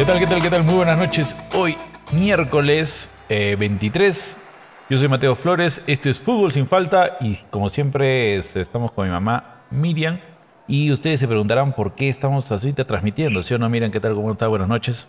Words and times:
¿Qué 0.00 0.06
tal, 0.06 0.18
qué 0.18 0.26
tal, 0.26 0.40
qué 0.40 0.48
tal? 0.48 0.64
Muy 0.64 0.76
buenas 0.76 0.96
noches. 0.96 1.36
Hoy, 1.54 1.76
miércoles 2.10 3.22
23. 3.28 4.50
Eh, 4.50 4.86
Yo 4.88 4.96
soy 4.96 5.08
Mateo 5.08 5.34
Flores. 5.34 5.84
Esto 5.86 6.08
es 6.08 6.22
Fútbol 6.22 6.52
Sin 6.52 6.64
Falta. 6.64 7.18
Y 7.20 7.36
como 7.50 7.68
siempre, 7.68 8.36
estamos 8.36 8.92
con 8.92 9.04
mi 9.04 9.12
mamá 9.12 9.60
Miriam. 9.70 10.18
Y 10.66 10.90
ustedes 10.90 11.20
se 11.20 11.28
preguntarán 11.28 11.74
por 11.74 11.94
qué 11.94 12.08
estamos 12.08 12.50
ahorita 12.50 12.84
transmitiendo. 12.84 13.42
¿Sí 13.42 13.52
o 13.52 13.58
no? 13.58 13.68
Miriam, 13.68 13.90
¿qué 13.90 14.00
tal? 14.00 14.14
¿Cómo 14.14 14.30
está? 14.30 14.48
Buenas 14.48 14.68
noches. 14.68 15.06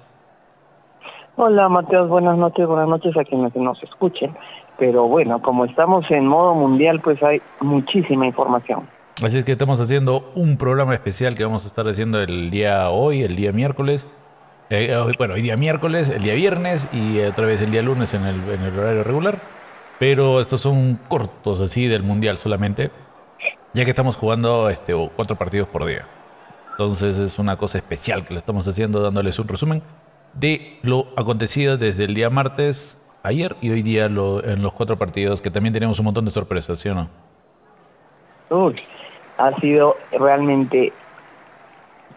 Hola, 1.38 1.70
Mateo. 1.70 2.08
Buenas 2.08 2.38
noches. 2.38 2.68
Buenas 2.68 2.90
noches 2.90 3.16
a 3.16 3.24
quienes 3.24 3.56
nos 3.56 3.82
escuchen. 3.82 4.36
Pero 4.78 5.08
bueno, 5.08 5.42
como 5.42 5.64
estamos 5.64 6.04
en 6.12 6.28
modo 6.28 6.54
mundial, 6.54 7.00
pues 7.00 7.24
hay 7.24 7.42
muchísima 7.62 8.28
información. 8.28 8.90
Así 9.24 9.38
es 9.38 9.46
que 9.46 9.54
estamos 9.54 9.80
haciendo 9.80 10.34
un 10.36 10.58
programa 10.58 10.94
especial 10.94 11.36
que 11.36 11.46
vamos 11.46 11.64
a 11.64 11.68
estar 11.68 11.88
haciendo 11.88 12.20
el 12.20 12.52
día 12.52 12.90
hoy, 12.90 13.24
el 13.24 13.38
día 13.38 13.54
miércoles 13.54 14.10
eh, 14.74 15.14
bueno, 15.18 15.34
hoy 15.34 15.42
día 15.42 15.58
miércoles, 15.58 16.10
el 16.10 16.24
día 16.24 16.34
viernes 16.34 16.88
y 16.94 17.20
otra 17.20 17.46
vez 17.46 17.62
el 17.62 17.72
día 17.72 17.82
lunes 17.82 18.14
en 18.14 18.24
el, 18.26 18.80
horario 18.80 19.04
regular. 19.04 19.42
Pero 20.00 20.40
estos 20.40 20.62
son 20.62 20.98
cortos 21.10 21.60
así 21.60 21.88
del 21.88 22.04
mundial 22.04 22.38
solamente, 22.38 22.90
ya 23.74 23.84
que 23.84 23.90
estamos 23.90 24.16
jugando 24.16 24.70
este, 24.70 24.94
cuatro 25.16 25.36
partidos 25.36 25.68
por 25.68 25.86
día. 25.86 26.08
Entonces 26.72 27.18
es 27.18 27.38
una 27.38 27.58
cosa 27.58 27.80
especial 27.80 28.26
que 28.26 28.34
le 28.34 28.40
estamos 28.40 28.66
haciendo, 28.66 29.02
dándoles 29.02 29.38
un 29.40 29.50
resumen 29.50 29.84
de 30.34 30.80
lo 30.84 31.08
acontecido 31.18 31.76
desde 31.76 32.06
el 32.06 32.14
día 32.14 32.30
martes, 32.30 33.20
ayer 33.24 33.58
y 33.60 33.72
hoy 33.72 33.82
día 33.82 34.08
lo, 34.08 34.42
en 34.42 34.64
los 34.64 34.74
cuatro 34.74 34.98
partidos, 34.98 35.42
que 35.42 35.52
también 35.52 35.74
tenemos 35.74 36.00
un 36.00 36.06
montón 36.06 36.24
de 36.24 36.32
sorpresas, 36.32 36.80
¿sí 36.80 36.88
o 36.88 36.96
no? 36.96 37.10
Uy, 38.50 38.76
ha 39.38 39.54
sido 39.60 39.98
realmente 40.14 40.94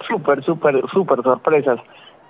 súper, 0.06 0.42
súper, 0.44 0.80
súper 0.92 1.20
sorpresas 1.22 1.80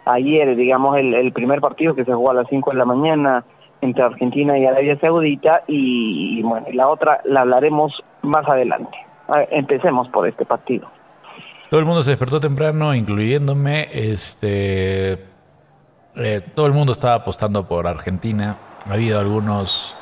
ayer, 0.05 0.57
digamos, 0.57 0.97
el, 0.99 1.33
primer 1.33 1.61
partido 1.61 1.95
que 1.95 2.05
se 2.05 2.13
jugó 2.13 2.31
a 2.31 2.35
las 2.35 2.49
5 2.49 2.71
de 2.71 2.77
la 2.77 2.85
mañana 2.85 3.45
entre 3.81 4.03
Argentina 4.03 4.59
y 4.59 4.67
Arabia 4.67 4.99
Saudita 4.99 5.63
y, 5.67 6.43
bueno, 6.43 6.67
la 6.73 6.89
otra 6.89 7.21
la 7.25 7.43
hablaremos 7.43 8.03
más 8.23 8.49
adelante. 8.49 8.97
empecemos 9.51 10.09
por 10.09 10.29
este 10.29 10.45
partido. 10.45 10.89
Todo 11.71 11.81
el 11.81 11.87
mundo 11.87 12.03
se 12.03 12.11
despertó 12.11 12.41
temprano, 12.41 12.95
incluyéndome. 12.95 13.89
Este, 13.93 15.13
eh, 16.17 16.41
todo 16.55 16.67
el 16.67 16.73
mundo 16.73 16.93
estaba 16.93 17.15
apostando 17.15 17.67
por 17.67 17.87
Argentina. 17.87 18.57
Ha 18.89 18.93
habido 18.93 19.19
algunos. 19.19 19.97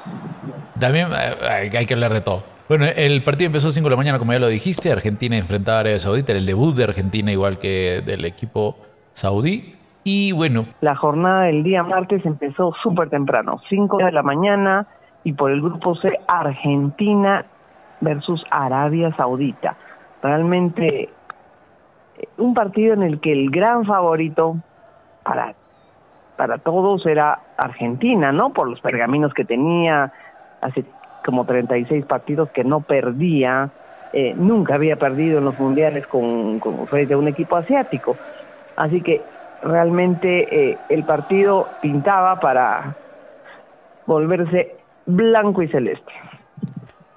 También 0.78 1.08
eh, 1.12 1.70
hay 1.76 1.86
que 1.86 1.94
hablar 1.94 2.12
de 2.12 2.20
todo. 2.20 2.44
Bueno, 2.68 2.86
el 2.86 3.22
partido 3.22 3.46
empezó 3.46 3.66
a 3.66 3.68
las 3.68 3.74
5 3.74 3.86
de 3.86 3.90
la 3.90 3.96
mañana, 3.96 4.18
como 4.18 4.32
ya 4.32 4.38
lo 4.38 4.48
dijiste. 4.48 4.90
Argentina 4.90 5.36
enfrentaba 5.36 5.78
a 5.78 5.80
Arabia 5.80 6.00
Saudita. 6.00 6.32
Era 6.32 6.40
el 6.40 6.46
debut 6.46 6.74
de 6.74 6.84
Argentina, 6.84 7.30
igual 7.32 7.58
que 7.58 8.02
del 8.04 8.24
equipo 8.24 8.76
saudí. 9.12 9.71
Y 10.04 10.32
bueno. 10.32 10.64
La 10.80 10.96
jornada 10.96 11.44
del 11.44 11.62
día 11.62 11.82
martes 11.82 12.24
empezó 12.26 12.72
súper 12.82 13.08
temprano, 13.08 13.60
5 13.68 13.98
de 13.98 14.12
la 14.12 14.22
mañana, 14.22 14.86
y 15.24 15.32
por 15.32 15.50
el 15.50 15.60
grupo 15.60 15.94
C, 15.96 16.18
Argentina 16.26 17.44
versus 18.00 18.44
Arabia 18.50 19.14
Saudita. 19.16 19.76
Realmente 20.22 21.08
eh, 22.18 22.28
un 22.38 22.54
partido 22.54 22.94
en 22.94 23.02
el 23.02 23.20
que 23.20 23.32
el 23.32 23.50
gran 23.50 23.84
favorito 23.84 24.56
para, 25.22 25.54
para 26.36 26.58
todos 26.58 27.06
era 27.06 27.38
Argentina, 27.56 28.32
¿no? 28.32 28.52
Por 28.52 28.68
los 28.68 28.80
pergaminos 28.80 29.32
que 29.34 29.44
tenía, 29.44 30.12
hace 30.60 30.84
como 31.24 31.44
36 31.44 32.04
partidos 32.06 32.50
que 32.50 32.64
no 32.64 32.80
perdía, 32.80 33.70
eh, 34.12 34.34
nunca 34.36 34.74
había 34.74 34.96
perdido 34.96 35.38
en 35.38 35.44
los 35.44 35.58
mundiales 35.58 36.06
con, 36.08 36.58
con 36.58 36.86
frente 36.88 37.14
a 37.14 37.18
un 37.18 37.28
equipo 37.28 37.56
asiático. 37.56 38.16
Así 38.76 39.00
que 39.00 39.22
realmente 39.62 40.70
eh, 40.70 40.78
el 40.88 41.04
partido 41.04 41.68
pintaba 41.80 42.40
para 42.40 42.96
volverse 44.06 44.76
blanco 45.06 45.62
y 45.62 45.68
celeste. 45.68 46.12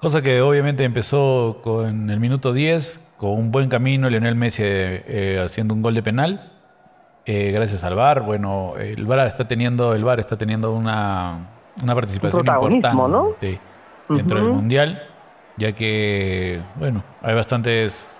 Cosa 0.00 0.22
que 0.22 0.40
obviamente 0.40 0.84
empezó 0.84 1.58
con 1.62 2.10
el 2.10 2.20
minuto 2.20 2.52
10, 2.52 3.14
con 3.16 3.30
un 3.30 3.50
buen 3.50 3.68
camino, 3.68 4.08
Lionel 4.08 4.36
Messi 4.36 4.62
eh, 4.64 5.40
haciendo 5.44 5.74
un 5.74 5.82
gol 5.82 5.94
de 5.94 6.02
penal. 6.02 6.52
Eh, 7.24 7.50
gracias 7.50 7.82
al 7.82 7.96
VAR, 7.96 8.22
bueno, 8.22 8.74
el 8.78 9.04
VAR 9.04 9.26
está 9.26 9.48
teniendo, 9.48 9.94
el 9.94 10.04
VAR 10.04 10.20
está 10.20 10.38
teniendo 10.38 10.72
una, 10.72 11.48
una 11.82 11.94
participación 11.94 12.46
importante 12.46 13.58
dentro 14.08 14.38
del 14.38 14.52
Mundial, 14.52 15.02
ya 15.56 15.72
que, 15.72 16.60
bueno, 16.76 17.02
hay 17.22 17.34
bastantes 17.34 18.12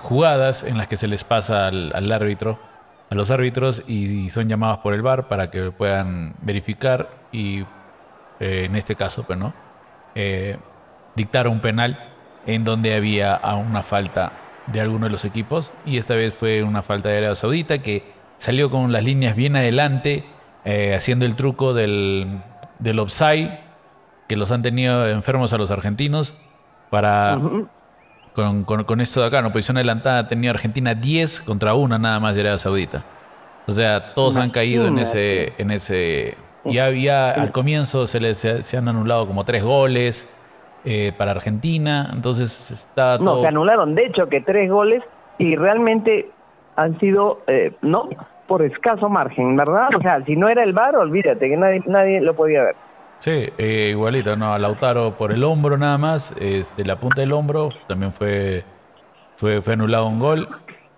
jugadas 0.00 0.62
en 0.62 0.78
las 0.78 0.86
que 0.86 0.96
se 0.96 1.08
les 1.08 1.24
pasa 1.24 1.66
al 1.66 2.12
árbitro 2.12 2.58
a 3.10 3.14
los 3.14 3.30
árbitros 3.30 3.82
y, 3.86 4.30
son 4.30 4.48
llamados 4.48 4.78
por 4.78 4.94
el 4.94 5.02
VAR 5.02 5.28
para 5.28 5.50
que 5.50 5.70
puedan 5.70 6.34
verificar 6.42 7.10
y 7.32 7.60
eh, 8.40 8.64
en 8.64 8.76
este 8.76 8.94
caso, 8.94 9.24
pues, 9.24 9.38
¿no? 9.38 9.54
Eh, 10.14 10.56
dictar 11.14 11.48
un 11.48 11.60
penal 11.60 11.98
en 12.46 12.64
donde 12.64 12.94
había 12.94 13.40
una 13.56 13.82
falta 13.82 14.32
de 14.66 14.80
alguno 14.80 15.06
de 15.06 15.12
los 15.12 15.24
equipos 15.24 15.72
y 15.84 15.98
esta 15.98 16.14
vez 16.14 16.36
fue 16.36 16.62
una 16.62 16.82
falta 16.82 17.08
de 17.08 17.18
Arabia 17.18 17.34
Saudita 17.34 17.78
que 17.78 18.12
salió 18.38 18.70
con 18.70 18.92
las 18.92 19.04
líneas 19.04 19.36
bien 19.36 19.56
adelante 19.56 20.24
eh, 20.64 20.94
haciendo 20.94 21.24
el 21.26 21.36
truco 21.36 21.74
del, 21.74 22.42
del 22.78 22.98
offside 22.98 23.60
que 24.28 24.36
los 24.36 24.50
han 24.50 24.62
tenido 24.62 25.08
enfermos 25.08 25.52
a 25.52 25.58
los 25.58 25.70
argentinos 25.70 26.34
para 26.90 27.38
con, 28.34 28.64
con, 28.64 29.00
esto 29.00 29.20
de 29.20 29.26
acá, 29.28 29.38
en 29.38 29.46
posición 29.52 29.76
adelantada 29.76 30.26
tenía 30.26 30.50
Argentina 30.50 30.94
10 30.94 31.40
contra 31.42 31.74
1 31.74 31.98
nada 31.98 32.18
más 32.18 32.34
de 32.34 32.40
Arabia 32.40 32.58
Saudita. 32.58 33.04
O 33.66 33.72
sea, 33.72 34.12
todos 34.14 34.36
han 34.36 34.50
caído 34.50 34.86
en 34.86 34.98
ese, 34.98 35.52
en 35.56 35.70
ese. 35.70 36.36
Ya, 36.64 36.86
había 36.86 37.30
al 37.30 37.52
comienzo 37.52 38.06
se 38.06 38.20
les 38.20 38.38
se, 38.38 38.76
han 38.76 38.88
anulado 38.88 39.26
como 39.26 39.44
tres 39.44 39.62
goles 39.62 40.28
eh, 40.84 41.12
para 41.16 41.30
Argentina, 41.30 42.10
entonces 42.12 42.70
está 42.70 43.18
todo. 43.18 43.36
No, 43.36 43.40
se 43.40 43.48
anularon, 43.48 43.94
de 43.94 44.06
hecho, 44.06 44.28
que 44.28 44.40
tres 44.40 44.70
goles 44.70 45.02
y 45.38 45.56
realmente 45.56 46.30
han 46.76 46.98
sido, 47.00 47.40
eh, 47.46 47.72
no, 47.82 48.08
por 48.46 48.62
escaso 48.62 49.08
margen, 49.08 49.56
¿verdad? 49.56 49.88
O 49.96 50.02
sea, 50.02 50.22
si 50.24 50.36
no 50.36 50.48
era 50.48 50.62
el 50.62 50.72
VAR, 50.72 50.96
olvídate 50.96 51.48
que 51.48 51.56
nadie, 51.56 51.82
nadie 51.86 52.20
lo 52.20 52.34
podía 52.34 52.62
ver. 52.62 52.76
Sí, 53.18 53.30
eh, 53.30 53.88
igualito, 53.90 54.36
no, 54.36 54.56
Lautaro 54.58 55.16
por 55.16 55.32
el 55.32 55.44
hombro 55.44 55.78
nada 55.78 55.96
más, 55.96 56.32
es 56.32 56.76
de 56.76 56.84
la 56.84 57.00
punta 57.00 57.22
del 57.22 57.32
hombro, 57.32 57.70
también 57.88 58.12
fue, 58.12 58.66
fue, 59.36 59.62
fue 59.62 59.72
anulado 59.74 60.06
un 60.06 60.18
gol. 60.18 60.48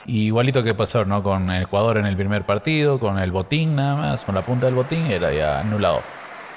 igualito 0.06 0.62
que 0.64 0.74
pasó, 0.74 1.04
¿no? 1.04 1.22
Con 1.22 1.50
Ecuador 1.52 1.98
en 1.98 2.06
el 2.06 2.16
primer 2.16 2.44
partido, 2.44 2.98
con 2.98 3.18
el 3.18 3.30
botín 3.30 3.76
nada 3.76 3.96
más, 3.96 4.24
con 4.24 4.34
la 4.34 4.44
punta 4.44 4.66
del 4.66 4.74
botín, 4.74 5.06
era 5.06 5.32
ya 5.32 5.60
anulado. 5.60 6.02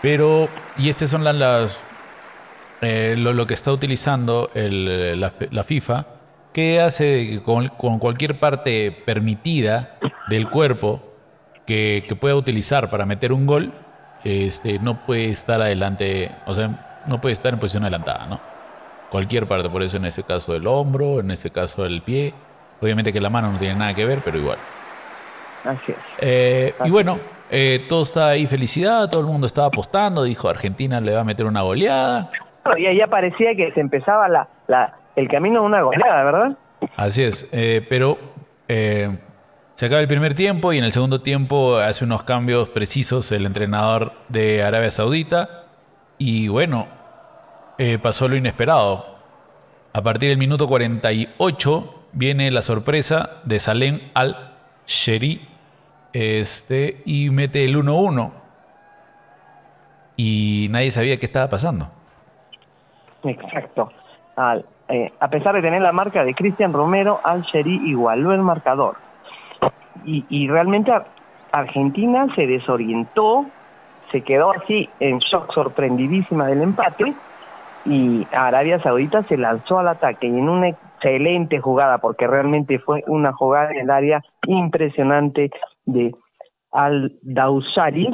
Pero, 0.01 0.49
y 0.75 0.89
estas 0.89 1.09
son 1.11 1.23
las, 1.23 1.85
eh, 2.81 3.15
lo, 3.17 3.45
que 3.45 3.53
está 3.53 3.71
utilizando 3.71 4.49
el, 4.53 5.19
la, 5.19 5.63
FIFA, 5.63 6.07
que 6.53 6.79
hace 6.81 7.41
con, 7.43 7.67
con, 7.69 7.99
cualquier 7.99 8.39
parte 8.39 8.91
permitida 8.91 9.99
del 10.29 10.49
cuerpo 10.49 11.01
que, 11.65 12.05
que 12.07 12.15
pueda 12.15 12.35
utilizar 12.35 12.89
para 12.89 13.05
meter 13.05 13.33
un 13.33 13.45
gol, 13.45 13.73
este, 14.23 14.79
no 14.79 15.05
puede 15.05 15.29
estar 15.29 15.61
adelante, 15.61 16.41
o 16.45 16.53
sea, 16.53 16.71
no 17.05 17.21
puede 17.21 17.33
estar 17.33 17.53
en 17.53 17.59
posición 17.59 17.83
adelantada, 17.83 18.25
¿no? 18.27 18.41
Cualquier 19.09 19.47
parte, 19.47 19.69
por 19.69 19.81
eso 19.81 19.97
en 19.97 20.05
ese 20.05 20.23
caso 20.23 20.55
el 20.55 20.67
hombro, 20.67 21.19
en 21.19 21.31
ese 21.31 21.51
caso 21.51 21.85
el 21.85 22.03
pie, 22.03 22.33
obviamente 22.79 23.11
que 23.11 23.21
la 23.21 23.29
mano 23.29 23.51
no 23.51 23.57
tiene 23.57 23.75
nada 23.75 23.93
que 23.93 24.05
ver, 24.05 24.23
pero 24.23 24.37
igual. 24.37 24.59
Así 25.63 25.91
es. 25.91 25.97
Eh, 26.19 26.75
y 26.85 26.89
bueno, 26.89 27.19
eh, 27.49 27.85
todo 27.89 28.03
está 28.03 28.29
ahí 28.29 28.45
felicidad, 28.45 29.09
todo 29.09 29.21
el 29.21 29.27
mundo 29.27 29.47
estaba 29.47 29.67
apostando, 29.67 30.23
dijo 30.23 30.47
Argentina 30.47 31.01
le 31.01 31.13
va 31.13 31.21
a 31.21 31.23
meter 31.23 31.45
una 31.45 31.61
goleada. 31.61 32.29
Ya, 32.77 32.93
ya 32.93 33.07
parecía 33.07 33.55
que 33.55 33.71
se 33.71 33.79
empezaba 33.79 34.29
la, 34.29 34.47
la, 34.67 34.93
el 35.15 35.27
camino 35.27 35.61
de 35.61 35.65
una 35.65 35.81
goleada, 35.81 36.23
¿verdad? 36.23 36.57
Así 36.95 37.23
es, 37.23 37.49
eh, 37.51 37.85
pero 37.89 38.17
se 39.79 39.85
acaba 39.85 40.01
el 40.01 40.09
primer 40.09 40.33
tiempo 40.33 40.73
y 40.73 40.77
en 40.77 40.83
el 40.83 40.91
segundo 40.91 41.21
tiempo 41.21 41.77
hace 41.77 42.03
unos 42.03 42.23
cambios 42.23 42.69
precisos 42.69 43.31
el 43.31 43.45
entrenador 43.45 44.11
de 44.27 44.61
Arabia 44.61 44.91
Saudita. 44.91 45.63
Y 46.17 46.49
bueno, 46.49 46.85
eh, 47.77 47.97
pasó 47.97 48.27
lo 48.27 48.35
inesperado. 48.35 49.05
A 49.93 50.01
partir 50.01 50.27
del 50.27 50.37
minuto 50.37 50.67
48 50.67 52.07
viene 52.11 52.51
la 52.51 52.61
sorpresa 52.61 53.37
de 53.45 53.59
Salem 53.59 54.01
al-Sheri 54.15 55.47
este, 56.11 57.01
y 57.05 57.29
mete 57.29 57.63
el 57.63 57.77
1-1. 57.77 58.33
Y 60.17 60.67
nadie 60.71 60.91
sabía 60.91 61.17
qué 61.21 61.25
estaba 61.25 61.47
pasando. 61.47 61.87
Exacto. 63.23 63.93
Eh, 64.89 65.13
a 65.21 65.29
pesar 65.29 65.55
de 65.55 65.61
tener 65.61 65.81
la 65.81 65.93
marca 65.93 66.25
de 66.25 66.35
Cristian 66.35 66.73
Romero, 66.73 67.21
al-Sheri 67.23 67.89
igualó 67.89 68.33
el 68.33 68.41
marcador 68.41 69.07
y, 70.05 70.47
realmente 70.47 70.91
Argentina 71.51 72.27
se 72.35 72.47
desorientó, 72.47 73.45
se 74.11 74.21
quedó 74.21 74.51
así 74.51 74.89
en 74.99 75.19
shock, 75.19 75.51
sorprendidísima 75.53 76.47
del 76.47 76.61
empate, 76.61 77.13
y 77.85 78.27
Arabia 78.31 78.81
Saudita 78.81 79.23
se 79.23 79.37
lanzó 79.37 79.79
al 79.79 79.87
ataque 79.87 80.27
y 80.27 80.37
en 80.37 80.49
una 80.49 80.69
excelente 80.69 81.59
jugada, 81.59 81.99
porque 81.99 82.27
realmente 82.27 82.79
fue 82.79 83.03
una 83.07 83.33
jugada 83.33 83.71
en 83.71 83.79
el 83.79 83.89
área 83.89 84.21
impresionante 84.47 85.49
de 85.85 86.13
al 86.71 87.13
Dausari, 87.23 88.09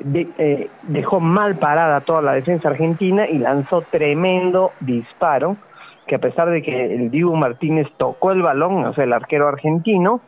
eh, 0.00 0.70
dejó 0.82 1.20
mal 1.20 1.56
parada 1.56 2.00
toda 2.00 2.22
la 2.22 2.32
defensa 2.32 2.68
argentina 2.68 3.28
y 3.28 3.38
lanzó 3.38 3.82
tremendo 3.90 4.72
disparo, 4.80 5.56
que 6.06 6.16
a 6.16 6.18
pesar 6.18 6.50
de 6.50 6.62
que 6.62 6.94
el 6.94 7.10
Dibu 7.10 7.34
Martínez 7.34 7.86
tocó 7.96 8.32
el 8.32 8.42
balón, 8.42 8.84
o 8.84 8.94
sea, 8.94 9.04
el 9.04 9.12
arquero 9.12 9.48
argentino, 9.48 10.20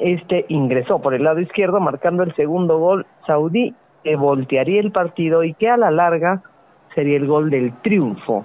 este 0.00 0.46
ingresó 0.48 1.00
por 1.00 1.14
el 1.14 1.24
lado 1.24 1.40
izquierdo, 1.40 1.80
marcando 1.80 2.22
el 2.22 2.34
segundo 2.34 2.78
gol 2.78 3.06
saudí, 3.26 3.74
que 4.02 4.16
voltearía 4.16 4.80
el 4.80 4.92
partido 4.92 5.44
y 5.44 5.54
que 5.54 5.68
a 5.68 5.76
la 5.76 5.90
larga 5.90 6.42
sería 6.94 7.16
el 7.16 7.26
gol 7.26 7.50
del 7.50 7.72
triunfo 7.82 8.44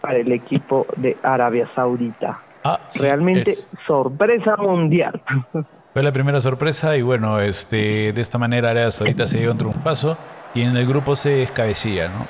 para 0.00 0.18
el 0.18 0.32
equipo 0.32 0.86
de 0.96 1.16
Arabia 1.22 1.68
Saudita. 1.74 2.40
Ah, 2.64 2.78
Realmente 3.00 3.54
sorpresa 3.86 4.56
mundial. 4.56 5.20
Fue 5.92 6.02
la 6.02 6.12
primera 6.12 6.40
sorpresa 6.40 6.96
y 6.96 7.02
bueno, 7.02 7.38
este, 7.40 8.12
de 8.12 8.20
esta 8.20 8.38
manera 8.38 8.70
Arabia 8.70 8.90
Saudita 8.90 9.26
se 9.26 9.38
dio 9.38 9.52
un 9.52 9.58
triunfazo 9.58 10.16
y 10.54 10.62
en 10.62 10.76
el 10.76 10.86
grupo 10.86 11.16
se 11.16 11.42
escabecía, 11.42 12.08
¿no? 12.08 12.26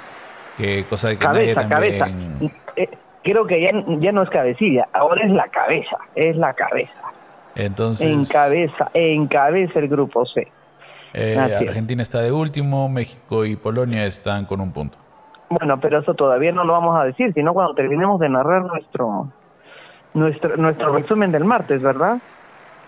Que 0.57 0.85
cosa 0.85 1.11
que 1.11 1.19
cabeza, 1.19 1.69
cabeza. 1.69 2.09
Eh, 2.77 2.89
creo 3.23 3.47
que 3.47 3.61
ya, 3.61 3.71
ya 4.01 4.13
no 4.13 4.23
es 4.23 4.31
cabecilla, 4.31 4.89
ahora 4.93 5.25
es 5.25 5.31
la 5.31 5.49
cabeza, 5.49 5.97
es 6.15 6.37
la 6.37 6.53
cabeza. 6.55 6.93
Entonces. 7.55 8.07
Encabeza, 8.07 8.91
encabeza 8.95 9.79
el 9.79 9.89
grupo 9.89 10.25
C. 10.27 10.49
Eh, 11.15 11.37
Argentina 11.39 12.03
está 12.03 12.21
de 12.21 12.33
último, 12.33 12.89
México 12.89 13.45
y 13.45 13.57
Polonia 13.57 14.07
están 14.07 14.47
con 14.47 14.61
un 14.61 14.73
punto. 14.73 14.97
Bueno, 15.51 15.79
pero 15.79 15.99
eso 16.01 16.15
todavía 16.15 16.53
no 16.53 16.65
lo 16.65 16.73
vamos 16.73 16.99
a 16.99 17.05
decir, 17.05 17.33
sino 17.35 17.53
cuando 17.53 17.75
terminemos 17.75 18.19
de 18.21 18.31
narrar 18.31 18.65
nuestro 18.65 19.29
nuestro 20.15 20.57
nuestro 20.57 20.97
resumen 20.97 21.31
del 21.31 21.45
martes, 21.45 21.83
¿verdad? 21.83 22.19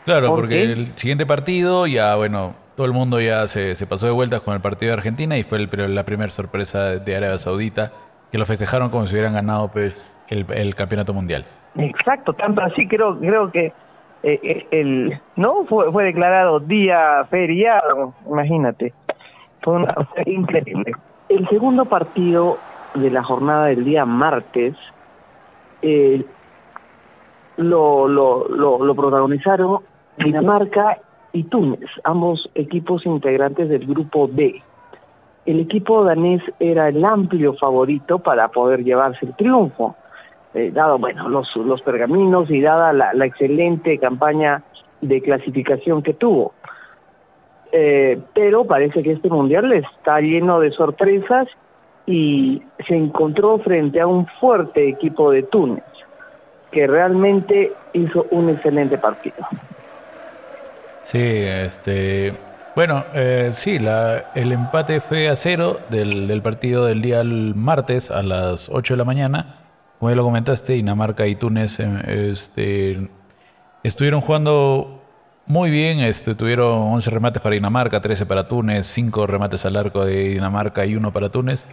Claro, 0.06 0.34
porque 0.34 0.62
el 0.62 0.86
siguiente 0.96 1.26
partido 1.26 1.86
ya, 1.86 2.16
bueno, 2.16 2.54
todo 2.76 2.86
el 2.86 2.92
mundo 2.92 3.20
ya 3.20 3.46
se, 3.46 3.74
se 3.74 3.86
pasó 3.86 4.06
de 4.06 4.12
vueltas 4.12 4.42
con 4.42 4.54
el 4.54 4.60
partido 4.60 4.90
de 4.90 4.98
Argentina 4.98 5.36
y 5.38 5.42
fue 5.42 5.58
el, 5.58 5.94
la 5.94 6.04
primera 6.04 6.30
sorpresa 6.30 6.98
de 6.98 7.16
Arabia 7.16 7.38
Saudita, 7.38 7.92
que 8.30 8.38
lo 8.38 8.46
festejaron 8.46 8.90
como 8.90 9.06
si 9.06 9.14
hubieran 9.14 9.34
ganado 9.34 9.68
pues 9.68 10.18
el, 10.28 10.46
el 10.52 10.74
campeonato 10.74 11.14
mundial. 11.14 11.44
Exacto, 11.76 12.32
tanto 12.34 12.60
así 12.62 12.86
creo 12.86 13.18
creo 13.18 13.50
que 13.50 13.72
eh, 14.26 14.40
eh, 14.42 14.66
el 14.70 15.20
no 15.36 15.66
fue, 15.66 15.92
fue 15.92 16.04
declarado 16.04 16.58
día 16.58 17.26
feriado, 17.28 18.14
imagínate. 18.26 18.94
Fue, 19.60 19.74
una, 19.74 19.94
increíble. 20.24 20.92
El 21.28 21.46
segundo 21.50 21.84
partido 21.84 22.56
de 22.94 23.10
la 23.10 23.22
jornada 23.22 23.66
del 23.66 23.84
día 23.84 24.06
martes 24.06 24.74
eh, 25.82 26.24
lo, 27.58 28.08
lo, 28.08 28.48
lo, 28.48 28.94
protagonizaron 28.94 29.80
Dinamarca 30.16 30.98
y 31.34 31.44
Túnez, 31.44 31.90
ambos 32.04 32.48
equipos 32.54 33.04
integrantes 33.04 33.68
del 33.68 33.86
grupo 33.86 34.26
D. 34.28 34.62
El 35.44 35.60
equipo 35.60 36.02
danés 36.02 36.40
era 36.60 36.88
el 36.88 37.04
amplio 37.04 37.52
favorito 37.54 38.20
para 38.20 38.48
poder 38.48 38.84
llevarse 38.84 39.26
el 39.26 39.36
triunfo, 39.36 39.96
eh, 40.54 40.70
dado 40.72 40.98
bueno 40.98 41.28
los, 41.28 41.54
los 41.56 41.82
pergaminos 41.82 42.50
y 42.50 42.60
dada 42.60 42.92
la, 42.92 43.12
la 43.12 43.26
excelente 43.26 43.98
campaña 43.98 44.62
de 45.00 45.20
clasificación 45.20 46.02
que 46.02 46.14
tuvo. 46.14 46.54
Eh, 47.72 48.20
pero 48.34 48.64
parece 48.64 49.02
que 49.02 49.12
este 49.12 49.28
mundial 49.28 49.72
está 49.72 50.20
lleno 50.20 50.60
de 50.60 50.70
sorpresas 50.70 51.48
y 52.06 52.62
se 52.86 52.94
encontró 52.94 53.58
frente 53.58 54.00
a 54.00 54.06
un 54.06 54.26
fuerte 54.40 54.88
equipo 54.88 55.32
de 55.32 55.42
Túnez, 55.42 55.82
que 56.70 56.86
realmente 56.86 57.72
hizo 57.92 58.26
un 58.30 58.50
excelente 58.50 58.96
partido. 58.96 59.36
Sí, 61.02 61.18
este, 61.20 62.32
bueno, 62.76 63.04
eh, 63.12 63.50
sí, 63.52 63.80
la, 63.80 64.30
el 64.34 64.52
empate 64.52 65.00
fue 65.00 65.28
a 65.28 65.34
cero 65.34 65.78
del, 65.90 66.28
del 66.28 66.42
partido 66.42 66.84
del 66.84 67.02
día 67.02 67.22
martes 67.24 68.10
a 68.10 68.22
las 68.22 68.68
8 68.68 68.94
de 68.94 68.98
la 68.98 69.04
mañana. 69.04 69.63
Como 70.04 70.10
ya 70.10 70.16
lo 70.16 70.24
comentaste, 70.24 70.74
Dinamarca 70.74 71.26
y 71.26 71.34
Túnez 71.34 71.80
eh, 71.80 72.30
este, 72.30 73.08
estuvieron 73.82 74.20
jugando 74.20 75.02
muy 75.46 75.70
bien, 75.70 76.00
este, 76.00 76.34
tuvieron 76.34 76.92
11 76.92 77.08
remates 77.08 77.40
para 77.42 77.54
Dinamarca, 77.54 78.02
13 78.02 78.26
para 78.26 78.46
Túnez, 78.46 78.84
5 78.84 79.26
remates 79.26 79.64
al 79.64 79.76
arco 79.76 80.04
de 80.04 80.28
Dinamarca 80.28 80.84
y 80.84 80.94
uno 80.94 81.10
para 81.10 81.30
Túnez, 81.30 81.66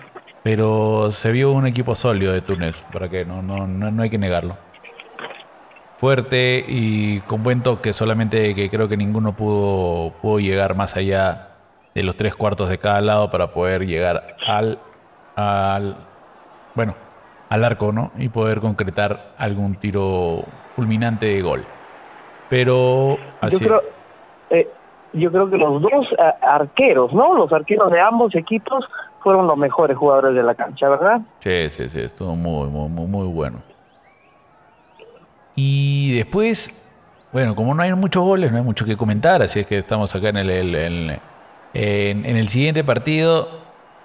pero 0.43 1.11
se 1.11 1.33
vio 1.33 1.51
un 1.51 1.67
equipo 1.67 1.93
sólido 1.93 2.31
de 2.31 2.39
Túnez, 2.39 2.85
para 2.93 3.09
que 3.09 3.25
no, 3.25 3.41
no, 3.41 3.67
no, 3.67 4.01
hay 4.01 4.09
que 4.09 4.17
negarlo. 4.17 4.55
Fuerte 5.97 6.63
y 6.65 7.19
con 7.27 7.43
buen 7.43 7.63
toque, 7.63 7.91
solamente 7.91 8.55
que 8.55 8.69
creo 8.69 8.87
que 8.87 8.95
ninguno 8.95 9.35
pudo, 9.35 10.13
pudo 10.21 10.39
llegar 10.39 10.73
más 10.73 10.95
allá 10.95 11.49
de 11.93 12.03
los 12.03 12.15
tres 12.15 12.33
cuartos 12.33 12.69
de 12.69 12.77
cada 12.77 13.01
lado 13.01 13.29
para 13.29 13.51
poder 13.51 13.85
llegar 13.85 14.37
al, 14.47 14.79
al 15.35 15.97
bueno, 16.75 16.95
al 17.51 17.65
arco, 17.65 17.91
¿no? 17.91 18.11
Y 18.17 18.29
poder 18.29 18.61
concretar 18.61 19.33
algún 19.37 19.75
tiro 19.75 20.45
fulminante 20.77 21.25
de 21.25 21.41
gol. 21.41 21.65
Pero 22.49 23.17
así. 23.41 23.59
Yo 23.59 23.67
creo, 23.67 23.81
eh, 24.51 24.69
yo 25.11 25.29
creo 25.33 25.49
que 25.49 25.57
los 25.57 25.81
dos 25.81 26.07
eh, 26.17 26.33
arqueros, 26.41 27.11
¿no? 27.11 27.35
Los 27.35 27.51
arqueros 27.51 27.91
de 27.91 27.99
ambos 27.99 28.33
equipos 28.35 28.85
fueron 29.21 29.47
los 29.47 29.57
mejores 29.57 29.97
jugadores 29.97 30.33
de 30.33 30.43
la 30.43 30.55
cancha, 30.55 30.87
¿verdad? 30.87 31.19
Sí, 31.39 31.69
sí, 31.69 31.89
sí, 31.89 31.99
estuvo 31.99 32.35
muy, 32.35 32.69
muy, 32.69 32.87
muy, 32.87 33.27
bueno. 33.27 33.57
Y 35.53 36.15
después, 36.15 36.89
bueno, 37.33 37.53
como 37.53 37.75
no 37.75 37.83
hay 37.83 37.93
muchos 37.95 38.23
goles, 38.23 38.53
no 38.53 38.59
hay 38.59 38.63
mucho 38.63 38.85
que 38.85 38.95
comentar, 38.95 39.41
así 39.41 39.59
es 39.59 39.67
que 39.67 39.77
estamos 39.77 40.15
acá 40.15 40.29
en 40.29 40.37
el, 40.37 40.73
en, 40.73 41.19
el 41.73 42.47
siguiente 42.47 42.85
partido 42.85 43.49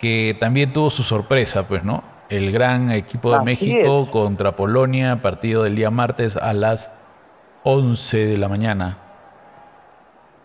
que 0.00 0.36
también 0.40 0.72
tuvo 0.72 0.90
su 0.90 1.04
sorpresa, 1.04 1.68
pues, 1.68 1.84
¿no? 1.84 2.15
El 2.28 2.50
gran 2.52 2.90
equipo 2.90 3.30
de 3.32 3.44
México 3.44 4.08
contra 4.10 4.52
Polonia, 4.52 5.22
partido 5.22 5.62
del 5.62 5.76
día 5.76 5.90
martes 5.90 6.36
a 6.36 6.52
las 6.52 7.02
11 7.62 8.26
de 8.26 8.36
la 8.36 8.48
mañana. 8.48 8.98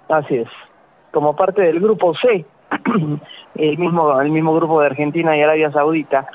Así 0.10 0.36
es. 0.36 0.50
Como 1.12 1.36
parte 1.36 1.62
del 1.62 1.80
grupo 1.80 2.13
C, 2.16 2.45
el 3.56 3.78
mismo, 3.78 4.19
el 4.22 4.30
mismo 4.30 4.54
grupo 4.56 4.82
de 4.82 4.88
Argentina 4.88 5.36
y 5.36 5.41
Arabia 5.41 5.72
Saudita, 5.72 6.27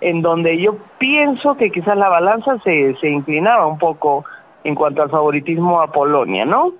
en 0.00 0.22
donde 0.22 0.60
yo 0.60 0.76
pienso 0.98 1.56
que 1.56 1.70
quizás 1.70 1.96
la 1.96 2.08
balanza 2.08 2.58
se, 2.64 2.96
se 3.00 3.08
inclinaba 3.08 3.66
un 3.66 3.78
poco 3.78 4.24
en 4.64 4.74
cuanto 4.74 5.02
al 5.02 5.10
favoritismo 5.10 5.80
a 5.80 5.92
Polonia, 5.92 6.44
¿no? 6.44 6.72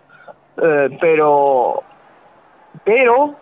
Eh, 0.60 0.98
pero, 1.00 1.82
pero, 2.84 3.34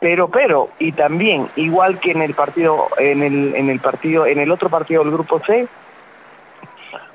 pero, 0.00 0.30
pero, 0.30 0.68
y 0.78 0.92
también, 0.92 1.48
igual 1.56 1.98
que 1.98 2.12
en 2.12 2.22
el 2.22 2.34
partido, 2.34 2.88
en 2.98 3.22
el, 3.22 3.54
en 3.54 3.68
el 3.68 3.80
partido, 3.80 4.26
en 4.26 4.38
el 4.38 4.50
otro 4.52 4.68
partido 4.68 5.02
del 5.02 5.12
grupo 5.12 5.40
C, 5.44 5.66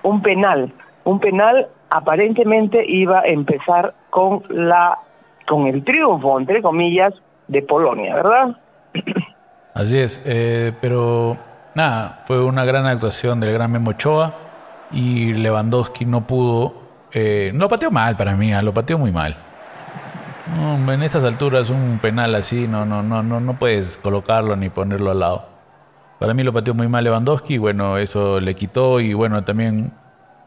un 0.04 0.22
penal, 0.22 0.74
un 1.04 1.20
penal 1.20 1.68
aparentemente 1.90 2.84
iba 2.86 3.20
a 3.20 3.28
empezar 3.28 3.94
con 4.10 4.44
la 4.50 4.98
con 5.48 5.68
el 5.68 5.84
triunfo 5.84 6.38
entre 6.38 6.62
comillas 6.62 7.14
de 7.48 7.62
Polonia, 7.62 8.16
¿verdad? 8.16 8.58
Así 9.74 9.98
es, 9.98 10.22
eh, 10.26 10.74
pero 10.82 11.38
nada, 11.76 12.22
fue 12.26 12.44
una 12.44 12.66
gran 12.66 12.86
actuación 12.86 13.40
del 13.40 13.54
gran 13.54 13.72
Memo 13.72 13.92
Ochoa 13.92 14.34
y 14.92 15.34
Lewandowski 15.34 16.06
no 16.06 16.28
pudo, 16.28 16.74
eh, 17.14 17.52
no 17.54 17.62
lo 17.62 17.70
pateó 17.70 17.92
mal 17.92 18.18
para 18.18 18.36
mí, 18.36 18.54
ah, 18.54 18.62
lo 18.62 18.74
pateó 18.74 18.98
muy 18.98 19.12
mal. 19.12 19.38
En 20.94 21.04
estas 21.04 21.24
alturas 21.26 21.70
un 21.70 22.00
penal 22.02 22.34
así 22.36 22.68
no, 22.68 22.86
no, 22.86 23.04
no, 23.04 23.24
no, 23.24 23.40
no 23.40 23.60
puedes 23.60 23.98
colocarlo 23.98 24.56
ni 24.56 24.70
ponerlo 24.70 25.12
al 25.12 25.20
lado. 25.20 25.46
Para 26.20 26.34
mí 26.34 26.44
lo 26.44 26.52
pateó 26.52 26.74
muy 26.74 26.88
mal 26.88 27.04
Lewandowski, 27.04 27.58
bueno, 27.58 27.98
eso 27.98 28.40
le 28.40 28.56
quitó 28.56 29.00
y 29.00 29.14
bueno, 29.14 29.44
también 29.44 29.92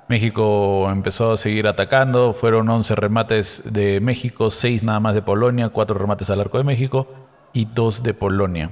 México 0.08 0.90
empezó 0.90 1.32
a 1.32 1.36
seguir 1.36 1.68
atacando, 1.68 2.32
fueron 2.32 2.68
11 2.68 2.96
remates 2.96 3.72
de 3.72 4.00
México, 4.00 4.50
6 4.50 4.82
nada 4.82 4.98
más 4.98 5.14
de 5.14 5.22
Polonia, 5.22 5.68
4 5.68 5.96
remates 5.96 6.28
al 6.30 6.40
arco 6.40 6.58
de 6.58 6.64
México 6.64 7.06
y 7.52 7.66
2 7.66 8.02
de 8.02 8.14
Polonia. 8.14 8.70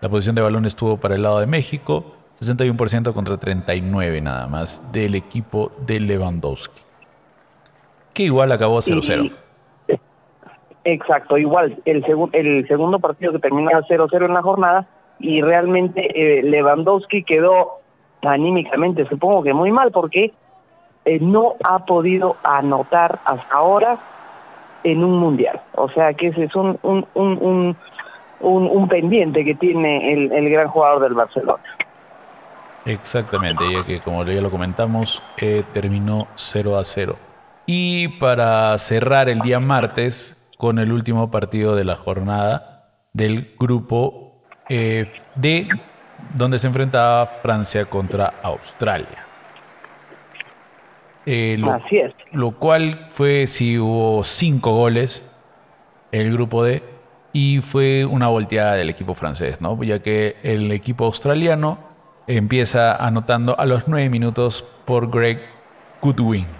La 0.00 0.08
posición 0.08 0.36
de 0.36 0.42
balón 0.42 0.64
estuvo 0.64 0.96
para 0.96 1.16
el 1.16 1.22
lado 1.22 1.40
de 1.40 1.46
México, 1.46 2.16
61% 2.40 3.12
contra 3.12 3.36
39 3.36 4.20
nada 4.22 4.46
más 4.46 4.90
del 4.92 5.16
equipo 5.16 5.72
de 5.86 6.00
Lewandowski. 6.00 6.80
Que 8.14 8.22
igual 8.22 8.52
acabó 8.52 8.78
0-0. 8.78 9.47
Exacto, 10.90 11.36
igual 11.36 11.76
el, 11.84 12.02
segundo 12.66 12.98
partido 12.98 13.32
que 13.32 13.40
terminó 13.40 13.70
0-0 13.70 14.24
en 14.24 14.32
la 14.32 14.40
jornada 14.40 14.86
y 15.18 15.42
realmente 15.42 16.00
eh, 16.14 16.42
Lewandowski 16.42 17.24
quedó 17.24 17.80
anímicamente 18.22 19.06
supongo 19.06 19.42
que 19.42 19.52
muy 19.52 19.70
mal 19.70 19.92
porque 19.92 20.32
eh, 21.04 21.18
no 21.20 21.56
ha 21.62 21.84
podido 21.84 22.36
anotar 22.42 23.18
hasta 23.26 23.54
ahora 23.54 23.98
en 24.82 25.04
un 25.04 25.18
mundial. 25.18 25.60
O 25.74 25.90
sea 25.90 26.14
que 26.14 26.28
ese 26.28 26.44
es 26.44 26.56
un, 26.56 26.78
un, 26.82 27.06
un, 27.14 27.76
un, 28.40 28.88
pendiente 28.88 29.44
que 29.44 29.56
tiene 29.56 30.10
el, 30.10 30.32
el, 30.32 30.48
gran 30.48 30.68
jugador 30.68 31.02
del 31.02 31.12
Barcelona. 31.12 31.62
Exactamente, 32.86 33.62
ya 33.70 33.84
que 33.84 34.00
como 34.00 34.24
ya 34.24 34.40
lo 34.40 34.50
comentamos, 34.50 35.22
eh, 35.36 35.64
terminó 35.74 36.28
0 36.36 36.78
a 36.78 36.84
0. 36.84 37.14
Y 37.66 38.08
para 38.18 38.78
cerrar 38.78 39.28
el 39.28 39.40
día 39.40 39.60
martes, 39.60 40.47
con 40.58 40.78
el 40.78 40.92
último 40.92 41.30
partido 41.30 41.74
de 41.74 41.84
la 41.84 41.96
jornada 41.96 42.90
del 43.14 43.54
grupo 43.58 44.42
eh, 44.68 45.10
D, 45.36 45.68
donde 46.34 46.58
se 46.58 46.66
enfrentaba 46.66 47.26
Francia 47.42 47.86
contra 47.86 48.34
Australia. 48.42 49.24
Eh, 51.24 51.56
lo, 51.58 51.72
Así 51.72 51.98
es. 51.98 52.12
Lo 52.32 52.50
cual 52.52 53.06
fue, 53.08 53.46
si 53.46 53.78
hubo 53.78 54.24
cinco 54.24 54.74
goles, 54.74 55.40
el 56.10 56.32
grupo 56.32 56.64
D, 56.64 56.82
y 57.32 57.60
fue 57.60 58.04
una 58.04 58.26
volteada 58.28 58.74
del 58.74 58.90
equipo 58.90 59.14
francés, 59.14 59.60
¿no? 59.60 59.80
Ya 59.84 60.00
que 60.00 60.36
el 60.42 60.72
equipo 60.72 61.04
australiano 61.04 61.78
empieza 62.26 62.96
anotando 62.96 63.58
a 63.58 63.64
los 63.64 63.86
nueve 63.86 64.10
minutos 64.10 64.64
por 64.84 65.10
Greg 65.10 65.40
Goodwin. 66.02 66.57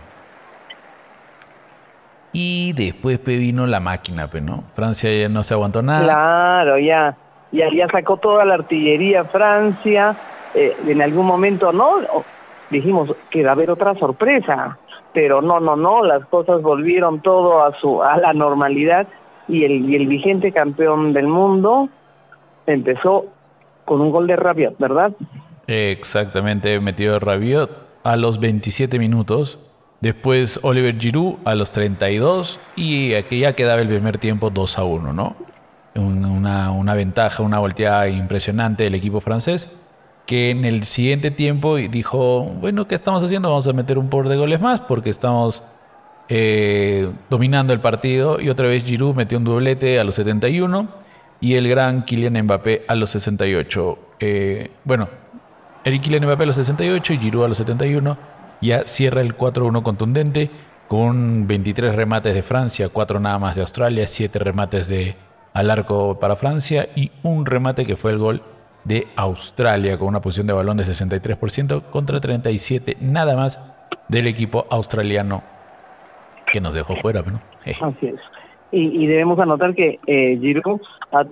Y 2.32 2.72
después 2.74 3.22
vino 3.24 3.66
la 3.66 3.80
máquina, 3.80 4.28
¿no? 4.42 4.64
Francia 4.74 5.10
ya 5.12 5.28
no 5.28 5.42
se 5.42 5.54
aguantó 5.54 5.82
nada. 5.82 6.04
Claro, 6.04 6.78
ya, 6.78 7.16
ya, 7.52 7.66
ya 7.74 7.88
sacó 7.88 8.18
toda 8.18 8.44
la 8.44 8.54
artillería 8.54 9.24
Francia. 9.24 10.16
Eh, 10.54 10.76
en 10.86 11.02
algún 11.02 11.26
momento, 11.26 11.72
¿no? 11.72 11.96
Dijimos 12.70 13.14
que 13.30 13.42
va 13.42 13.50
a 13.50 13.52
haber 13.52 13.70
otra 13.70 13.94
sorpresa, 13.94 14.78
pero 15.12 15.42
no, 15.42 15.60
no, 15.60 15.76
no, 15.76 16.02
las 16.02 16.24
cosas 16.26 16.62
volvieron 16.62 17.20
todo 17.20 17.64
a 17.64 17.78
su 17.78 18.02
a 18.02 18.16
la 18.18 18.32
normalidad 18.32 19.06
y 19.46 19.64
el, 19.64 19.88
y 19.90 19.96
el 19.96 20.06
vigente 20.06 20.52
campeón 20.52 21.12
del 21.12 21.26
mundo 21.26 21.88
empezó 22.66 23.26
con 23.84 24.00
un 24.00 24.10
gol 24.10 24.26
de 24.26 24.36
Rabiot, 24.36 24.78
¿verdad? 24.78 25.12
Exactamente, 25.66 26.78
metió 26.80 27.18
Rabiot 27.18 27.70
a 28.04 28.16
los 28.16 28.40
27 28.40 28.98
minutos. 28.98 29.60
Después 30.00 30.60
Oliver 30.62 30.96
Giroud 30.96 31.36
a 31.44 31.54
los 31.54 31.72
32 31.72 32.60
y 32.76 33.14
aquí 33.14 33.40
ya 33.40 33.54
quedaba 33.54 33.80
el 33.80 33.88
primer 33.88 34.18
tiempo 34.18 34.50
2 34.50 34.78
a 34.78 34.84
1, 34.84 35.12
¿no? 35.12 35.36
Una, 35.96 36.94
ventaja, 36.94 37.42
una 37.42 37.58
volteada 37.58 38.08
impresionante 38.08 38.84
del 38.84 38.94
equipo 38.94 39.20
francés 39.20 39.70
que 40.26 40.50
en 40.50 40.64
el 40.64 40.84
siguiente 40.84 41.32
tiempo 41.32 41.76
dijo, 41.76 42.44
bueno, 42.44 42.86
¿qué 42.86 42.94
estamos 42.94 43.24
haciendo? 43.24 43.48
Vamos 43.48 43.66
a 43.66 43.72
meter 43.72 43.98
un 43.98 44.08
por 44.08 44.28
de 44.28 44.36
goles 44.36 44.60
más 44.60 44.80
porque 44.80 45.10
estamos 45.10 45.64
eh, 46.28 47.10
dominando 47.28 47.72
el 47.72 47.80
partido 47.80 48.38
y 48.40 48.50
otra 48.50 48.68
vez 48.68 48.84
Giroud 48.84 49.16
metió 49.16 49.38
un 49.38 49.44
doblete 49.44 49.98
a 49.98 50.04
los 50.04 50.14
71 50.14 50.88
y 51.40 51.54
el 51.54 51.68
gran 51.68 52.04
Kylian 52.04 52.44
Mbappé 52.44 52.84
a 52.86 52.94
los 52.94 53.10
68. 53.10 53.98
Eh, 54.20 54.70
bueno, 54.84 55.08
Eric 55.82 56.02
Kylian 56.02 56.24
Mbappé 56.24 56.44
a 56.44 56.46
los 56.46 56.56
68 56.56 57.14
y 57.14 57.18
Giroud 57.18 57.44
a 57.44 57.48
los 57.48 57.58
71 57.58 58.37
ya 58.60 58.86
cierra 58.86 59.20
el 59.20 59.36
4-1 59.36 59.82
contundente 59.82 60.50
con 60.88 61.46
23 61.46 61.94
remates 61.94 62.34
de 62.34 62.42
Francia, 62.42 62.88
4 62.92 63.20
nada 63.20 63.38
más 63.38 63.56
de 63.56 63.62
Australia, 63.62 64.06
7 64.06 64.38
remates 64.38 64.88
de 64.88 65.16
al 65.52 65.70
arco 65.70 66.18
para 66.20 66.36
Francia 66.36 66.88
y 66.94 67.10
un 67.22 67.44
remate 67.44 67.84
que 67.84 67.96
fue 67.96 68.12
el 68.12 68.18
gol 68.18 68.42
de 68.84 69.06
Australia 69.16 69.98
con 69.98 70.08
una 70.08 70.20
posición 70.20 70.46
de 70.46 70.52
balón 70.52 70.76
de 70.76 70.84
63% 70.84 71.90
contra 71.90 72.20
37 72.20 72.96
nada 73.00 73.36
más 73.36 73.60
del 74.08 74.26
equipo 74.26 74.66
australiano 74.70 75.42
que 76.52 76.60
nos 76.60 76.74
dejó 76.74 76.96
fuera, 76.96 77.22
¿no? 77.22 77.40
Así 77.64 78.06
es. 78.06 78.20
Y, 78.70 79.06
debemos 79.06 79.38
anotar 79.38 79.74
que 79.74 79.98
eh, 80.06 80.38
Giroud 80.40 80.80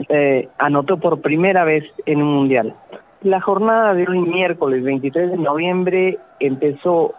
eh, 0.09 0.49
anotó 0.59 0.97
por 0.97 1.21
primera 1.21 1.65
vez 1.65 1.85
en 2.07 2.23
un 2.23 2.35
mundial. 2.35 2.75
La 3.27 3.41
jornada 3.41 3.93
de 3.93 4.07
hoy, 4.09 4.21
miércoles 4.21 4.85
23 4.85 5.33
de 5.33 5.37
noviembre, 5.37 6.17
empezó 6.39 7.13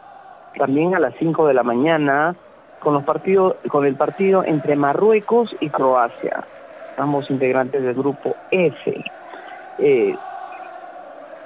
también 0.57 0.95
a 0.95 0.99
las 0.99 1.13
5 1.19 1.47
de 1.47 1.53
la 1.53 1.63
mañana 1.63 2.33
con 2.79 2.93
los 2.93 3.03
partidos, 3.03 3.57
con 3.67 3.85
el 3.85 3.95
partido 3.95 4.41
entre 4.45 4.77
Marruecos 4.77 5.53
y 5.59 5.67
Croacia, 5.67 6.45
ambos 6.97 7.29
integrantes 7.29 7.83
del 7.83 7.93
grupo 7.93 8.37
F. 8.51 9.03
Eh, 9.79 10.15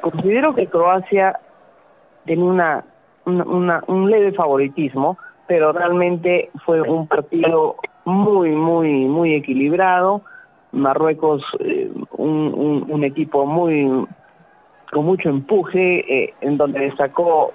considero 0.01 0.53
que 0.53 0.67
Croacia 0.67 1.39
tiene 2.25 2.43
una, 2.43 2.83
un 3.25 4.11
leve 4.11 4.31
favoritismo, 4.33 5.17
pero 5.47 5.71
realmente 5.71 6.51
fue 6.67 6.81
un 6.81 7.07
partido 7.07 7.77
muy, 8.05 8.51
muy, 8.51 9.05
muy 9.05 9.33
equilibrado. 9.33 10.21
Marruecos, 10.71 11.41
eh, 11.61 11.91
un, 12.11 13.03
equipo 13.03 13.47
muy 13.47 14.05
con 14.91 15.05
mucho 15.05 15.29
empuje, 15.29 16.23
eh, 16.23 16.33
en 16.41 16.57
donde 16.57 16.81
destacó 16.81 17.53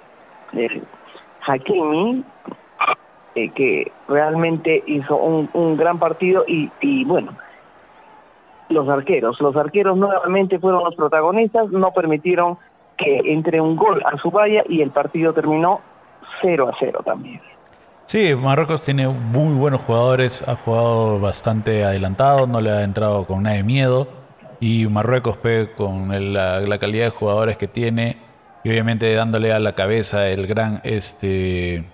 eh, 0.53 0.81
Hakimi, 1.45 2.23
eh, 3.35 3.49
que 3.51 3.91
realmente 4.07 4.83
hizo 4.87 5.15
un, 5.15 5.77
gran 5.77 5.99
partido 5.99 6.43
y, 6.47 6.71
y 6.81 7.05
bueno, 7.05 7.37
los 8.69 8.89
arqueros. 8.89 9.39
Los 9.39 9.55
arqueros 9.55 9.97
nuevamente 9.97 10.59
fueron 10.59 10.83
los 10.83 10.95
protagonistas, 10.95 11.69
no 11.69 11.91
permitieron 11.91 12.57
que 12.97 13.21
entre 13.25 13.61
un 13.61 13.75
gol 13.75 14.01
a 14.05 14.17
su 14.17 14.31
valla 14.31 14.63
y 14.67 14.81
el 14.81 14.89
partido 14.89 15.33
terminó 15.33 15.81
0 16.41 16.69
a 16.69 16.75
0 16.79 17.01
también. 17.05 17.39
Sí, 18.05 18.33
Marruecos 18.35 18.83
tiene 18.83 19.07
muy 19.07 19.53
buenos 19.55 19.81
jugadores, 19.81 20.47
ha 20.47 20.55
jugado 20.55 21.19
bastante 21.19 21.83
adelantado, 21.83 22.47
no 22.47 22.61
le 22.61 22.71
ha 22.71 22.83
entrado 22.83 23.25
con 23.25 23.43
nada 23.43 23.57
de 23.57 23.63
miedo. 23.63 24.07
Y 24.59 24.87
Marruecos, 24.87 25.37
con 25.75 26.33
la, 26.33 26.77
calidad 26.79 27.05
de 27.05 27.09
jugadores 27.11 27.57
que 27.57 27.67
tiene, 27.67 28.17
y 28.63 28.69
obviamente 28.69 29.13
dándole 29.13 29.53
a 29.53 29.59
la 29.59 29.73
cabeza 29.73 30.27
el 30.29 30.47
gran 30.47 30.81
este 30.83 31.85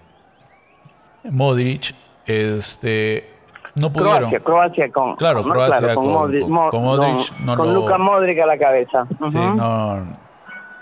Modric, 1.23 1.93
este 2.25 3.29
no 3.75 3.91
pudieron. 3.91 4.29
Croacia, 4.29 4.39
Croacia 4.39 4.91
con, 4.91 5.15
claro, 5.17 5.43
Croacia 5.43 5.95
con, 5.95 6.07
Modric, 6.07 6.47
con, 6.71 7.73
Luka 7.73 7.97
Modric 7.97 8.39
a 8.39 8.45
la 8.45 8.57
cabeza. 8.57 9.07
Sí, 9.29 9.37
no, 9.37 10.05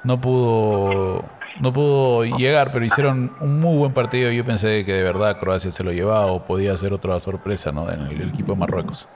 no 0.04 0.22
pudo 0.22 1.24
no 1.60 1.74
pudo 1.74 2.24
llegar, 2.24 2.72
pero 2.72 2.86
hicieron 2.86 3.32
un 3.40 3.60
muy 3.60 3.78
buen 3.78 3.94
partido. 3.94 4.32
Yo 4.32 4.46
pensé 4.46 4.86
que 4.86 4.94
de 4.94 5.04
verdad 5.04 5.40
Croacia 5.40 5.72
se 5.72 5.84
lo 5.84 5.92
llevaba 5.92 6.28
o 6.28 6.44
podía 6.44 6.76
ser 6.78 6.94
otra 6.94 7.20
sorpresa 7.20 7.72
¿no? 7.72 7.90
en 7.92 8.02
el 8.02 8.30
equipo 8.30 8.54
de 8.54 8.60
Marruecos 8.60 9.10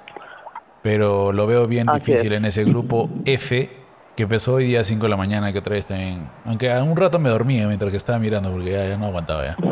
pero 0.86 1.32
lo 1.32 1.48
veo 1.48 1.66
bien 1.66 1.88
difícil 1.92 2.32
en 2.34 2.46
ese 2.46 2.64
grupo 2.64 3.10
F 3.26 3.72
que 4.16 4.22
empezó 4.22 4.54
hoy 4.54 4.66
día 4.68 4.82
a 4.82 4.84
5 4.84 5.02
de 5.02 5.10
la 5.10 5.18
mañana, 5.18 5.52
que 5.52 5.58
otra 5.58 5.74
vez 5.74 5.88
también. 5.88 6.30
Aunque 6.46 6.72
a 6.72 6.84
un 6.84 6.96
rato 6.96 7.18
me 7.18 7.28
dormía 7.28 7.66
mientras 7.66 7.90
que 7.90 7.98
estaba 7.98 8.20
mirando 8.20 8.52
porque 8.52 8.72
ya, 8.72 8.96
no 8.96 9.08
aguantaba 9.08 9.46
ya. 9.46 9.58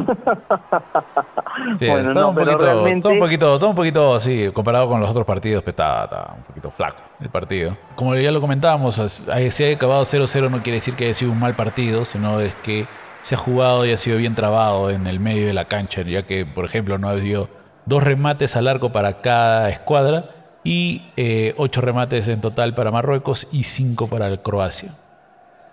Sí, 1.77 1.85
estaba, 1.85 2.29
un 2.29 2.35
poquito, 2.35 3.09
un 3.09 3.19
poquito, 3.19 3.59
todo 3.59 3.69
un 3.69 3.75
poquito, 3.75 4.19
sí, 4.19 4.49
comparado 4.51 4.87
con 4.87 4.99
los 4.99 5.07
otros 5.11 5.23
partidos, 5.23 5.61
pues 5.61 5.73
estaba, 5.73 6.33
un 6.35 6.41
poquito 6.41 6.71
flaco 6.71 7.03
el 7.21 7.29
partido. 7.29 7.77
Como 7.93 8.15
ya 8.15 8.31
lo 8.31 8.41
comentábamos, 8.41 8.95
si 8.95 9.63
ha 9.63 9.75
acabado 9.75 10.01
0-0 10.01 10.49
no 10.49 10.63
quiere 10.63 10.77
decir 10.77 10.95
que 10.95 11.05
haya 11.05 11.13
sido 11.13 11.31
un 11.31 11.39
mal 11.39 11.53
partido, 11.53 12.05
sino 12.05 12.39
es 12.39 12.55
que 12.55 12.87
se 13.21 13.35
ha 13.35 13.37
jugado 13.37 13.85
y 13.85 13.91
ha 13.91 13.97
sido 13.97 14.17
bien 14.17 14.33
trabado 14.33 14.89
en 14.89 15.05
el 15.05 15.19
medio 15.19 15.45
de 15.45 15.53
la 15.53 15.65
cancha, 15.65 16.01
ya 16.01 16.23
que, 16.23 16.43
por 16.43 16.65
ejemplo, 16.65 16.97
no 16.97 17.07
ha 17.07 17.11
habido 17.11 17.49
dos 17.85 18.01
remates 18.01 18.55
al 18.55 18.67
arco 18.67 18.91
para 18.91 19.21
cada 19.21 19.69
escuadra 19.69 20.42
y 20.63 21.01
eh, 21.17 21.53
ocho 21.57 21.81
remates 21.81 22.27
en 22.27 22.41
total 22.41 22.73
para 22.73 22.91
Marruecos 22.91 23.47
y 23.51 23.63
cinco 23.63 24.07
para 24.07 24.35
Croacia. 24.37 24.91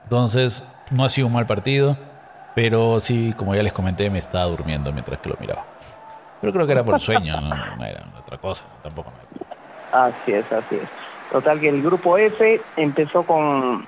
Entonces, 0.04 0.64
no 0.90 1.04
ha 1.04 1.08
sido 1.08 1.28
un 1.28 1.34
mal 1.34 1.46
partido, 1.46 1.96
pero 2.54 2.98
sí, 3.00 3.32
como 3.36 3.54
ya 3.54 3.62
les 3.62 3.72
comenté, 3.72 4.10
me 4.10 4.18
estaba 4.18 4.46
durmiendo 4.46 4.92
mientras 4.92 5.20
que 5.20 5.28
lo 5.28 5.36
miraba. 5.40 5.64
Pero 6.40 6.52
creo 6.52 6.66
que 6.66 6.72
era 6.72 6.84
por 6.84 7.00
sueño, 7.00 7.40
no, 7.40 7.84
era 7.84 8.04
otra 8.18 8.38
cosa, 8.38 8.64
tampoco. 8.82 9.12
Así 9.92 10.32
es, 10.32 10.50
así 10.52 10.76
es. 10.76 10.88
Total 11.30 11.60
que 11.60 11.68
el 11.68 11.82
grupo 11.82 12.18
F 12.18 12.60
empezó 12.76 13.22
con, 13.22 13.86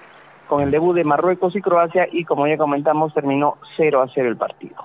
con 0.49 0.63
el 0.63 0.71
debut 0.71 0.95
de 0.95 1.03
Marruecos 1.03 1.57
y 1.57 1.61
Croacia 1.61 2.07
y 2.13 2.25
como 2.25 2.47
ya 2.47 2.57
comentamos 2.57 3.13
terminó 3.15 3.59
0 3.77 4.03
a 4.03 4.09
0 4.15 4.29
el 4.29 4.37
partido. 4.37 4.77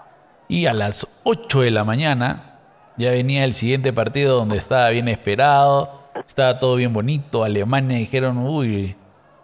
Y 0.47 0.65
a 0.65 0.73
las 0.73 1.21
8 1.25 1.61
de 1.61 1.71
la 1.71 1.83
mañana 1.83 2.57
ya 2.95 3.11
venía 3.11 3.43
el 3.43 3.53
siguiente 3.53 3.93
partido 3.93 4.37
donde 4.37 4.57
estaba 4.57 4.89
bien 4.89 5.07
esperado, 5.07 6.06
estaba 6.25 6.59
todo 6.59 6.75
bien 6.75 6.93
bonito. 6.93 7.43
Alemania 7.43 7.97
dijeron, 7.97 8.37
uy, 8.37 8.95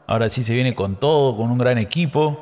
ahora 0.08 0.30
sí 0.30 0.44
se 0.44 0.54
viene 0.54 0.74
con 0.74 0.96
todo, 0.96 1.36
con 1.36 1.52
un 1.52 1.58
gran 1.58 1.78
equipo. 1.78 2.40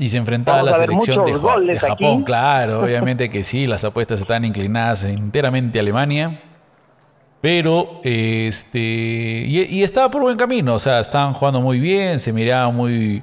Y 0.00 0.08
se 0.10 0.16
enfrentaba 0.16 0.60
a 0.60 0.62
la 0.62 0.74
selección 0.74 1.24
de, 1.24 1.78
Japón. 1.78 2.22
Claro, 2.22 2.80
obviamente 2.84 3.28
que 3.28 3.42
sí, 3.42 3.66
las 3.66 3.84
apuestas 3.84 4.20
están 4.20 4.44
inclinadas 4.44 5.02
enteramente 5.02 5.78
a 5.78 5.82
Alemania. 5.82 6.40
Pero, 7.40 8.00
este, 8.04 8.78
y, 8.78 9.82
estaba 9.82 10.10
por 10.10 10.22
buen 10.22 10.36
camino, 10.36 10.74
o 10.74 10.78
sea, 10.78 11.00
estaban 11.00 11.34
jugando 11.34 11.60
muy 11.60 11.78
bien, 11.78 12.18
se 12.18 12.32
miraban 12.32 12.74
muy 12.74 13.22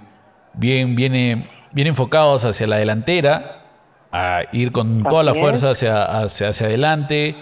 bien, 0.54 0.96
bien, 0.96 1.48
bien 1.72 1.88
enfocados 1.88 2.46
hacia 2.46 2.66
la 2.66 2.78
delantera, 2.78 3.64
a 4.14 4.44
ir 4.54 4.72
con 4.72 5.04
toda 5.04 5.24
la 5.24 5.34
fuerza 5.34 5.72
hacia, 5.72 6.04
hacia, 6.04 6.50
hacia 6.50 6.68
adelante 6.68 7.36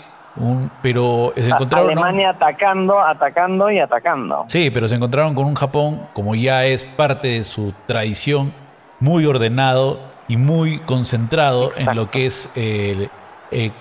pero 0.81 1.33
se 1.35 1.47
encontraron. 1.47 1.91
Alemania 1.91 2.31
atacando, 2.31 2.99
atacando 2.99 3.71
y 3.71 3.79
atacando. 3.79 4.45
Sí, 4.47 4.69
pero 4.71 4.87
se 4.87 4.95
encontraron 4.95 5.35
con 5.35 5.45
un 5.45 5.55
Japón, 5.55 6.07
como 6.13 6.35
ya 6.35 6.65
es 6.65 6.85
parte 6.85 7.27
de 7.29 7.43
su 7.43 7.73
tradición, 7.85 8.53
muy 8.99 9.25
ordenado 9.25 9.99
y 10.27 10.37
muy 10.37 10.79
concentrado 10.79 11.71
en 11.75 11.95
lo 11.95 12.09
que 12.09 12.25
es 12.25 12.49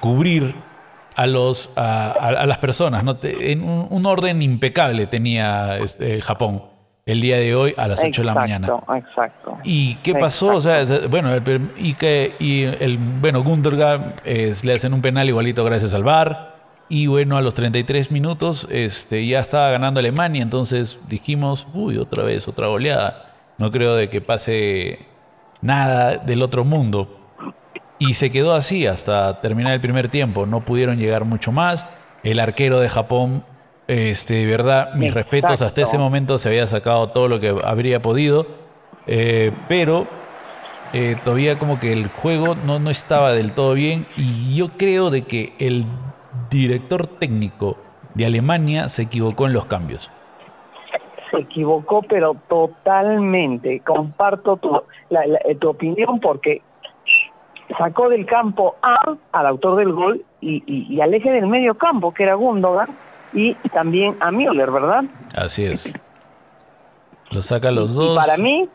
cubrir 0.00 0.54
a, 1.16 1.26
los, 1.26 1.72
a, 1.76 2.44
las 2.46 2.58
personas. 2.58 3.04
¿no? 3.04 3.16
En 3.22 3.62
un, 3.62 4.06
orden 4.06 4.42
impecable 4.42 5.06
tenía 5.06 5.78
este, 5.78 6.20
Japón 6.20 6.71
el 7.04 7.20
día 7.20 7.36
de 7.36 7.54
hoy 7.54 7.74
a 7.76 7.88
las 7.88 8.02
8 8.02 8.22
de 8.22 8.26
la 8.26 8.34
mañana. 8.34 8.68
Exacto. 8.94 9.58
¿Y 9.64 9.96
qué 9.96 10.14
pasó? 10.14 10.54
O 10.56 10.60
sea, 10.60 10.84
bueno, 11.10 11.30
y 11.76 11.94
que 11.94 12.34
y 12.38 12.62
el 12.62 12.98
bueno 12.98 13.42
Gundogan 13.42 14.14
le 14.24 14.74
hacen 14.74 14.94
un 14.94 15.02
penal 15.02 15.28
igualito 15.28 15.64
gracias 15.64 15.94
al 15.94 16.04
VAR. 16.04 16.52
Y 16.88 17.06
bueno, 17.06 17.38
a 17.38 17.40
los 17.40 17.54
33 17.54 18.10
minutos 18.10 18.68
este, 18.70 19.26
ya 19.26 19.40
estaba 19.40 19.70
ganando 19.70 19.98
Alemania, 19.98 20.42
entonces 20.42 20.98
dijimos, 21.08 21.66
uy, 21.72 21.96
otra 21.96 22.22
vez, 22.22 22.46
otra 22.48 22.66
goleada. 22.66 23.34
No 23.56 23.70
creo 23.70 23.94
de 23.94 24.10
que 24.10 24.20
pase 24.20 24.98
nada 25.62 26.18
del 26.18 26.42
otro 26.42 26.64
mundo. 26.64 27.18
Y 27.98 28.14
se 28.14 28.30
quedó 28.30 28.54
así 28.54 28.86
hasta 28.86 29.40
terminar 29.40 29.72
el 29.72 29.80
primer 29.80 30.08
tiempo. 30.08 30.44
No 30.44 30.64
pudieron 30.64 30.98
llegar 30.98 31.24
mucho 31.24 31.50
más. 31.50 31.86
El 32.24 32.40
arquero 32.40 32.78
de 32.80 32.88
Japón, 32.88 33.44
este, 33.92 34.34
de 34.34 34.46
verdad, 34.46 34.94
mis 34.94 35.12
respetos, 35.12 35.60
hasta 35.60 35.82
ese 35.82 35.98
momento 35.98 36.38
se 36.38 36.48
había 36.48 36.66
sacado 36.66 37.10
todo 37.10 37.28
lo 37.28 37.40
que 37.40 37.54
habría 37.62 38.00
podido. 38.00 38.46
Eh, 39.06 39.52
pero 39.68 40.06
eh, 40.94 41.16
todavía 41.22 41.58
como 41.58 41.78
que 41.78 41.92
el 41.92 42.08
juego 42.08 42.54
no, 42.54 42.78
no 42.78 42.88
estaba 42.88 43.32
del 43.32 43.52
todo 43.52 43.74
bien. 43.74 44.06
Y 44.16 44.56
yo 44.56 44.68
creo 44.78 45.10
de 45.10 45.22
que 45.22 45.52
el 45.58 45.84
director 46.48 47.06
técnico 47.06 47.76
de 48.14 48.24
Alemania 48.24 48.88
se 48.88 49.02
equivocó 49.02 49.46
en 49.46 49.52
los 49.52 49.66
cambios. 49.66 50.10
Se 51.30 51.38
equivocó, 51.40 52.00
pero 52.02 52.34
totalmente. 52.48 53.80
Comparto 53.80 54.56
tu, 54.56 54.82
tu 55.58 55.68
opinión 55.68 56.18
porque 56.18 56.62
sacó 57.76 58.08
del 58.08 58.24
campo 58.24 58.76
A 58.82 59.16
al 59.32 59.46
autor 59.46 59.76
del 59.76 59.92
gol 59.92 60.24
y, 60.40 60.62
y, 60.66 61.00
al 61.00 61.12
eje 61.12 61.30
del 61.30 61.46
medio 61.46 61.74
campo, 61.74 62.12
que 62.12 62.22
era 62.22 62.34
Gundogan, 62.34 62.88
y 63.32 63.54
también 63.70 64.16
a 64.20 64.30
Müller, 64.30 64.70
¿verdad? 64.70 65.04
Así 65.34 65.64
es. 65.64 65.92
Lo 67.30 67.40
saca 67.40 67.70
los 67.70 67.94
dos. 67.94 68.16
para 68.16 68.36
mí 68.36 68.68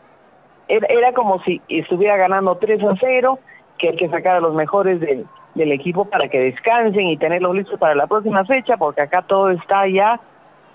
era, 0.68 1.12
como 1.12 1.40
si 1.44 1.62
estuviera 1.68 2.16
ganando 2.16 2.56
3 2.56 2.82
a 2.84 2.94
0, 3.00 3.38
que 3.78 3.90
hay 3.90 3.96
que 3.96 4.08
sacar 4.08 4.36
a 4.36 4.40
los 4.40 4.54
mejores 4.54 5.00
del, 5.00 5.26
del 5.54 5.72
equipo 5.72 6.04
para 6.04 6.28
que 6.28 6.38
descansen 6.38 7.06
y 7.06 7.16
tenerlos 7.16 7.54
listos 7.54 7.78
para 7.78 7.94
la 7.94 8.06
próxima 8.06 8.44
fecha, 8.44 8.76
porque 8.76 9.02
acá 9.02 9.22
todo 9.22 9.50
está 9.50 9.86
ya 9.88 10.20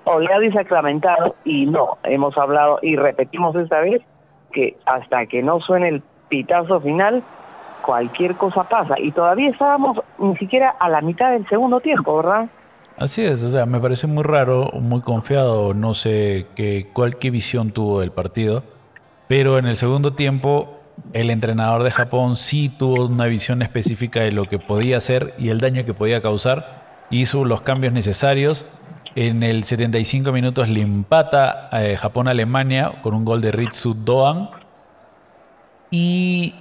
oleado 0.05 0.43
y 0.43 0.51
sacramentado 0.51 1.35
y 1.45 1.65
no, 1.65 1.97
hemos 2.03 2.37
hablado 2.37 2.79
y 2.81 2.95
repetimos 2.95 3.55
esta 3.55 3.79
vez 3.79 4.01
que 4.51 4.77
hasta 4.85 5.25
que 5.25 5.41
no 5.41 5.59
suene 5.59 5.89
el 5.89 6.03
pitazo 6.29 6.79
final, 6.81 7.23
cualquier 7.83 8.35
cosa 8.35 8.63
pasa. 8.63 8.95
Y 8.99 9.11
todavía 9.11 9.49
estábamos 9.49 9.99
ni 10.17 10.35
siquiera 10.37 10.75
a 10.79 10.89
la 10.89 11.01
mitad 11.01 11.31
del 11.31 11.47
segundo 11.47 11.79
tiempo, 11.79 12.17
¿verdad? 12.17 12.47
Así 12.97 13.23
es, 13.23 13.41
o 13.43 13.49
sea, 13.49 13.65
me 13.65 13.79
parece 13.79 14.05
muy 14.05 14.23
raro, 14.23 14.69
muy 14.73 15.01
confiado, 15.01 15.73
no 15.73 15.93
sé 15.93 16.45
qué, 16.55 16.89
cuál 16.93 17.17
qué 17.17 17.31
visión 17.31 17.71
tuvo 17.71 18.01
del 18.01 18.11
partido, 18.11 18.63
pero 19.27 19.57
en 19.57 19.65
el 19.65 19.77
segundo 19.77 20.13
tiempo 20.13 20.79
el 21.11 21.29
entrenador 21.29 21.83
de 21.83 21.91
Japón 21.91 22.35
sí 22.35 22.69
tuvo 22.69 23.05
una 23.05 23.25
visión 23.25 23.61
específica 23.61 24.21
de 24.21 24.31
lo 24.31 24.45
que 24.45 24.59
podía 24.59 24.97
hacer 24.97 25.33
y 25.37 25.49
el 25.49 25.59
daño 25.59 25.85
que 25.85 25.93
podía 25.93 26.21
causar, 26.21 26.83
hizo 27.09 27.45
los 27.45 27.61
cambios 27.61 27.93
necesarios. 27.93 28.65
En 29.15 29.43
el 29.43 29.63
75 29.63 30.31
minutos 30.31 30.69
le 30.69 30.81
empata 30.81 31.69
a 31.71 31.85
eh, 31.85 31.97
Japón-Alemania 31.97 33.01
con 33.01 33.13
un 33.13 33.25
gol 33.25 33.41
de 33.41 33.51
Ritsu 33.51 33.93
Doan. 33.93 34.49
Y 35.91 36.55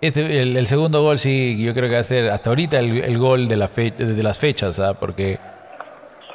este, 0.00 0.42
el, 0.42 0.66
segundo 0.66 1.02
gol 1.02 1.18
sí, 1.18 1.62
yo 1.62 1.74
creo 1.74 1.88
que 1.88 1.96
va 1.96 2.00
a 2.00 2.04
ser 2.04 2.30
hasta 2.30 2.50
ahorita 2.50 2.78
el, 2.78 3.18
gol 3.18 3.46
de, 3.46 3.56
la 3.56 3.68
de 3.68 4.22
las 4.22 4.38
fechas, 4.38 4.78
¿ah? 4.80 4.94
porque 4.94 5.38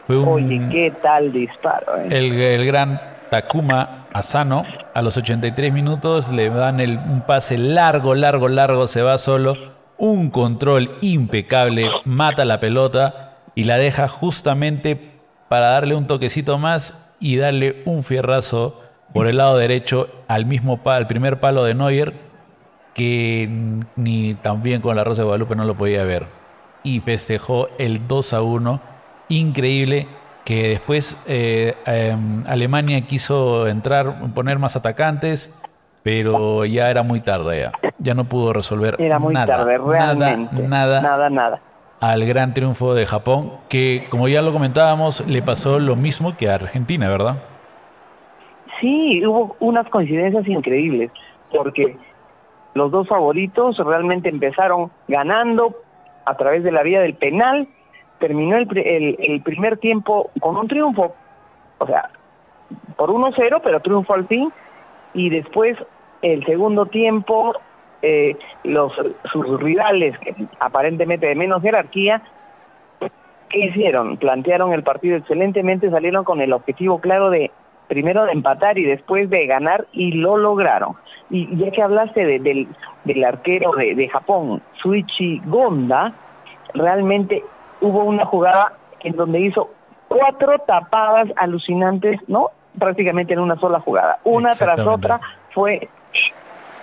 fue 0.08 0.18
un... 0.18 0.28
Oye, 0.30 0.62
qué 0.72 0.94
tal 1.02 1.34
disparo. 1.34 1.98
Eh. 1.98 2.08
El, 2.10 2.66
gran 2.66 3.02
Takuma 3.30 4.08
Asano, 4.14 4.64
a 4.94 5.02
los 5.02 5.18
83 5.18 5.74
minutos 5.74 6.32
le 6.32 6.50
dan 6.50 6.80
el, 6.80 6.98
un 6.98 7.22
pase 7.22 7.58
largo, 7.58 8.16
largo, 8.16 8.48
largo, 8.48 8.88
se 8.88 9.02
va 9.02 9.18
solo, 9.18 9.56
un 9.98 10.30
control 10.30 10.98
impecable, 11.02 11.92
mata 12.06 12.46
la 12.46 12.62
pelota 12.62 13.36
y 13.54 13.66
la 13.66 13.78
deja 13.78 14.08
justamente 14.08 15.12
para 15.50 15.72
darle 15.72 15.94
un 15.94 16.08
toquecito 16.08 16.58
más 16.58 17.16
y 17.20 17.36
darle 17.36 17.84
un 17.84 18.02
fierrazo 18.02 18.82
por 19.14 19.28
el 19.28 19.38
lado 19.38 19.58
derecho 19.58 20.08
al 20.30 20.46
mismo 20.46 20.80
al 20.86 21.08
primer 21.08 21.42
palo 21.42 21.66
de 21.66 21.74
Neuer 21.74 22.14
que 22.94 23.48
ni 23.98 24.36
también 24.36 24.82
con 24.82 24.96
la 24.96 25.04
Rosa 25.04 25.22
de 25.22 25.26
Guadalupe 25.26 25.56
no 25.56 25.66
lo 25.66 25.76
podía 25.76 26.04
ver. 26.06 26.26
Y 26.82 27.00
festejó 27.02 27.68
el 27.78 28.08
2 28.08 28.34
a 28.34 28.42
1. 28.42 28.82
Increíble 29.30 30.08
que 30.48 30.70
después 30.70 31.22
eh, 31.28 31.76
em, 31.86 32.46
Alemania 32.48 33.02
quiso 33.02 33.68
entrar, 33.68 34.16
poner 34.34 34.60
más 34.60 34.78
atacantes, 34.78 35.62
pero 36.04 36.64
ya 36.64 36.90
era 36.90 37.04
muy 37.04 37.20
tarde 37.20 37.64
ya. 37.64 37.72
Ya 38.00 38.14
no 38.14 38.24
pudo 38.24 38.54
resolver 38.54 38.96
era 38.98 39.20
muy 39.20 39.34
nada, 39.34 39.58
tarde, 39.58 39.78
realmente. 39.78 40.62
Nada, 40.62 41.02
nada, 41.02 41.30
nada. 41.30 41.62
Al 42.00 42.24
gran 42.26 42.54
triunfo 42.54 42.94
de 42.94 43.06
Japón, 43.06 43.52
que 43.68 44.06
como 44.10 44.30
ya 44.30 44.42
lo 44.42 44.54
comentábamos, 44.54 45.28
le 45.28 45.42
pasó 45.42 45.80
lo 45.80 45.98
mismo 45.98 46.38
que 46.38 46.50
a 46.50 46.56
Argentina, 46.56 47.10
¿verdad? 47.10 47.44
Sí, 48.80 49.26
hubo 49.26 49.58
unas 49.60 49.90
coincidencias 49.90 50.48
increíbles, 50.48 51.12
porque 51.52 51.98
los 52.74 52.90
dos 52.90 53.08
favoritos 53.10 53.78
realmente 53.80 54.30
empezaron 54.30 54.92
ganando 55.10 55.76
a 56.26 56.38
través 56.38 56.64
de 56.64 56.72
la 56.72 56.84
vía 56.84 57.02
del 57.02 57.16
penal, 57.16 57.68
terminó 58.20 58.58
el, 58.58 59.18
el, 59.20 59.42
primer 59.42 59.78
tiempo 59.78 60.32
con 60.40 60.58
un 60.58 60.68
triunfo, 60.68 61.16
o 61.78 61.86
sea, 61.86 62.10
por 62.96 63.10
1-0, 63.10 63.62
pero 63.64 63.80
triunfo 63.80 64.14
al 64.14 64.28
fin, 64.28 64.52
y 65.14 65.30
después 65.30 65.78
el 66.22 66.46
segundo 66.46 66.88
tiempo 66.88 67.54
eh, 68.02 68.36
los 68.64 68.94
sus 69.32 69.60
rivales, 69.60 70.16
aparentemente 70.60 71.28
de 71.28 71.36
menos 71.36 71.62
jerarquía, 71.62 72.22
¿qué 73.50 73.60
hicieron? 73.60 74.18
Plantearon 74.18 74.74
el 74.74 74.84
partido 74.84 75.18
excelentemente, 75.18 75.90
salieron 75.90 76.24
con 76.24 76.42
el 76.42 76.54
objetivo 76.54 77.00
claro 77.00 77.30
de 77.30 77.52
primero 77.88 78.26
de 78.26 78.34
empatar 78.34 78.78
y 78.78 78.84
después 78.84 79.30
de 79.30 79.48
ganar 79.48 79.88
y 79.94 80.12
lo 80.12 80.38
lograron. 80.38 80.96
Y 81.30 81.56
ya 81.58 81.72
que 81.72 81.82
hablaste 81.82 82.26
del, 82.26 82.68
del 83.06 83.24
arquero 83.24 83.72
de, 83.72 83.96
de 83.96 84.10
Japón, 84.10 84.62
Suichi 84.82 85.42
Gonda, 85.46 86.14
realmente 86.74 87.44
hubo 87.82 88.04
una 88.04 88.26
jugada 88.26 88.74
en 89.02 89.16
donde 89.16 89.40
hizo 89.40 89.70
cuatro 90.08 90.60
tapadas 90.60 91.30
alucinantes, 91.36 92.20
¿no? 92.28 92.52
Prácticamente 92.80 93.34
en 93.34 93.40
una 93.40 93.58
sola 93.58 93.80
jugada. 93.80 94.20
Una 94.24 94.50
tras 94.50 94.80
otra 94.80 95.20
fue 95.54 95.90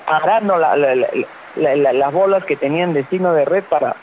parando 0.07 0.59
la, 0.59 0.77
las 0.77 2.13
bolas 2.13 2.45
que 2.45 2.57
tenían 2.57 2.93
destino 2.93 3.33
de 3.33 3.45
red 3.45 3.65
para 3.65 3.97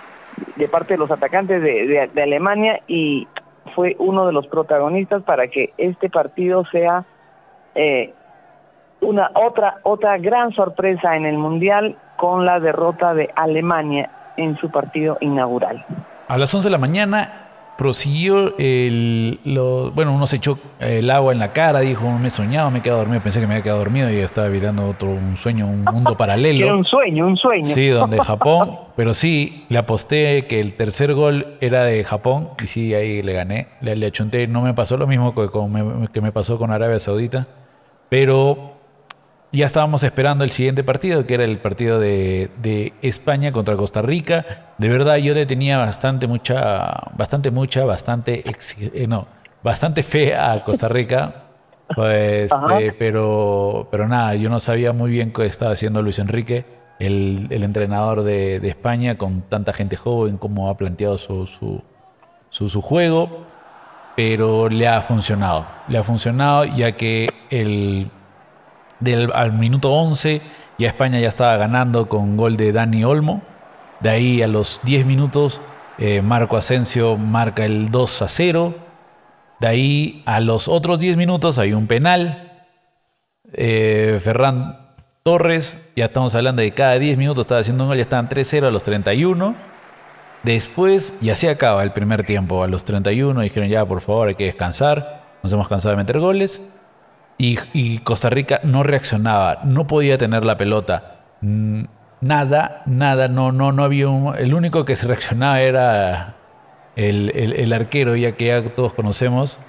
de 0.55 0.67
parte 0.67 0.93
de 0.93 0.97
los 0.97 1.11
atacantes 1.11 1.61
de, 1.61 2.09
de 2.11 2.23
Alemania 2.23 2.81
y 2.87 3.27
fue 3.75 3.95
uno 3.99 4.25
de 4.25 4.33
los 4.33 4.47
protagonistas 4.47 5.23
para 5.23 5.47
que 5.47 5.73
este 5.77 6.09
partido 6.09 6.65
sea 6.71 7.05
eh, 7.75 8.13
una 9.01 9.31
otra 9.33 9.77
otra 9.83 10.17
gran 10.17 10.51
sorpresa 10.51 11.15
en 11.15 11.25
el 11.25 11.37
mundial 11.37 11.97
con 12.17 12.45
la 12.45 12.59
derrota 12.59 13.13
de 13.13 13.29
Alemania 13.35 14.09
en 14.37 14.57
su 14.57 14.69
partido 14.69 15.17
inaugural. 15.21 15.85
A 16.31 16.37
las 16.37 16.53
11 16.55 16.69
de 16.69 16.71
la 16.71 16.77
mañana 16.77 17.73
prosiguió 17.77 18.57
el. 18.57 19.37
bueno, 19.93 20.15
uno 20.15 20.25
se 20.27 20.37
echó 20.37 20.57
el 20.79 21.11
agua 21.11 21.33
en 21.33 21.39
la 21.39 21.51
cara, 21.51 21.81
dijo, 21.81 22.09
me 22.09 22.29
he 22.29 22.29
soñado, 22.29 22.71
me 22.71 22.79
he 22.79 22.81
quedado 22.81 22.99
dormido. 22.99 23.21
Pensé 23.21 23.41
que 23.41 23.47
me 23.47 23.55
había 23.55 23.63
quedado 23.63 23.79
dormido 23.79 24.09
y 24.09 24.19
estaba 24.19 24.47
evitando 24.47 24.87
otro 24.87 25.09
un 25.09 25.35
sueño, 25.35 25.67
un 25.67 25.83
mundo 25.83 26.15
paralelo. 26.15 26.67
Era 26.67 26.73
un 26.73 26.85
sueño, 26.85 27.27
un 27.27 27.35
sueño. 27.35 27.65
Sí, 27.65 27.89
donde 27.89 28.17
Japón, 28.23 28.79
pero 28.95 29.13
sí, 29.13 29.65
le 29.67 29.77
aposté 29.77 30.47
que 30.47 30.61
el 30.61 30.75
tercer 30.75 31.13
gol 31.13 31.57
era 31.59 31.83
de 31.83 32.01
Japón 32.05 32.51
y 32.63 32.67
sí, 32.67 32.93
ahí 32.93 33.21
le 33.21 33.33
gané. 33.33 33.67
Le, 33.81 33.97
le 33.97 34.05
achunté, 34.05 34.47
no 34.47 34.61
me 34.61 34.73
pasó 34.73 34.95
lo 34.95 35.07
mismo 35.07 35.35
que, 35.35 35.49
que 36.13 36.21
me 36.21 36.31
pasó 36.31 36.57
con 36.57 36.71
Arabia 36.71 37.01
Saudita, 37.01 37.45
pero 38.07 38.75
ya 39.51 39.65
estábamos 39.65 40.03
esperando 40.03 40.43
el 40.43 40.51
siguiente 40.51 40.83
partido, 40.83 41.25
que 41.25 41.33
era 41.33 41.43
el 41.43 41.57
partido 41.57 41.99
de, 41.99 42.93
España 43.01 43.51
contra 43.51 43.75
Costa 43.75 44.01
Rica. 44.01 44.73
De 44.77 44.87
verdad, 44.87 45.17
yo 45.17 45.33
le 45.33 45.45
tenía 45.45 45.77
bastante, 45.77 46.27
mucha, 46.27 47.11
bastante, 47.15 47.51
mucha, 47.51 47.83
bastante, 47.83 48.43
eh, 48.45 49.07
no, 49.07 49.27
bastante 49.61 50.03
fe 50.03 50.35
a 50.35 50.63
Costa 50.63 50.87
Rica. 50.87 51.35
Pues, 51.93 52.49
este, 52.49 52.93
pero, 52.93 53.89
pero 53.91 54.07
nada, 54.07 54.35
yo 54.35 54.49
no 54.49 54.61
sabía 54.61 54.93
muy 54.93 55.11
bien 55.11 55.33
qué 55.33 55.45
estaba 55.45 55.73
haciendo 55.73 56.01
Luis 56.01 56.19
Enrique, 56.19 56.63
el, 56.99 57.49
entrenador 57.51 58.23
de, 58.23 58.65
España, 58.65 59.17
con 59.17 59.41
tanta 59.41 59.73
gente 59.73 59.97
joven, 59.97 60.37
cómo 60.37 60.69
ha 60.69 60.77
planteado 60.77 61.17
su, 61.17 61.47
su, 61.47 61.83
su, 62.47 62.69
su 62.69 62.81
juego. 62.81 63.45
Pero 64.15 64.69
le 64.69 64.87
ha 64.87 65.01
funcionado, 65.01 65.65
le 65.89 65.97
ha 65.97 66.03
funcionado 66.03 66.63
ya 66.63 66.93
que 66.93 67.29
el 67.49 68.09
del, 69.01 69.31
al 69.33 69.53
minuto 69.53 69.91
11 69.91 70.41
ya 70.77 70.87
España 70.87 71.19
ya 71.19 71.27
estaba 71.27 71.57
ganando 71.57 72.09
con 72.09 72.37
gol 72.37 72.57
de 72.57 72.71
Dani 72.71 73.03
Olmo. 73.03 73.43
De 73.99 74.09
ahí 74.09 74.41
a 74.41 74.47
los 74.47 74.81
10 74.83 75.05
minutos 75.05 75.61
Eh, 75.97 76.23
Marco 76.23 76.57
Asensio 76.57 77.15
marca 77.17 77.63
el 77.63 77.91
2 77.91 78.21
a 78.23 78.27
0. 78.27 78.73
De 79.59 79.67
ahí 79.67 80.23
a 80.25 80.39
los 80.39 80.67
otros 80.67 80.99
10 80.99 81.15
minutos 81.15 81.59
hay 81.59 81.73
un 81.73 81.85
penal. 81.85 82.65
Eh, 83.53 84.19
Ferran 84.23 84.79
Torres, 85.21 85.91
ya 85.95 86.05
estamos 86.05 86.33
hablando 86.33 86.63
de 86.63 86.71
cada 86.71 86.97
10 86.97 87.19
minutos 87.19 87.43
estaba 87.43 87.61
haciendo 87.61 87.83
un 87.83 87.89
gol, 87.89 87.97
ya 87.97 88.01
estaban 88.01 88.29
3-0 88.29 88.65
a 88.65 88.71
los 88.71 88.81
31. 88.81 89.53
Después, 90.41 91.13
y 91.21 91.29
así 91.29 91.47
acaba 91.47 91.83
el 91.83 91.91
primer 91.91 92.23
tiempo, 92.23 92.63
a 92.63 92.67
los 92.67 92.83
31 92.83 93.41
dijeron 93.41 93.69
ya, 93.69 93.85
por 93.85 94.01
favor, 94.01 94.29
hay 94.29 94.35
que 94.35 94.45
descansar, 94.45 95.25
nos 95.43 95.53
hemos 95.53 95.67
cansado 95.67 95.91
de 95.91 95.97
meter 95.97 96.19
goles. 96.19 96.80
Y, 97.41 97.97
Costa 97.99 98.29
Rica 98.29 98.59
no 98.63 98.83
reaccionaba, 98.83 99.61
no 99.63 99.87
podía 99.87 100.17
tener 100.17 100.45
la 100.45 100.57
pelota. 100.57 101.21
Nada, 101.41 102.83
nada, 102.85 103.27
no, 103.27 103.51
no, 103.51 103.71
no 103.71 103.83
había 103.83 104.09
un... 104.09 104.35
El 104.35 104.53
único 104.53 104.85
que 104.85 104.95
se 104.95 105.07
reaccionaba 105.07 105.59
era 105.61 106.35
el, 106.95 107.73
arquero, 107.73 108.15
ya 108.15 108.33
que 108.33 108.45
ya 108.45 108.63
todos 108.75 108.93
conocemos, 108.93 109.59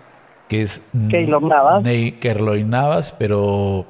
que 0.51 0.63
es 0.63 0.91
Keylor 1.09 1.43
Navas. 1.43 1.83
Ney 1.83 2.19
Navas, 2.67 3.15
pero, 3.19 3.87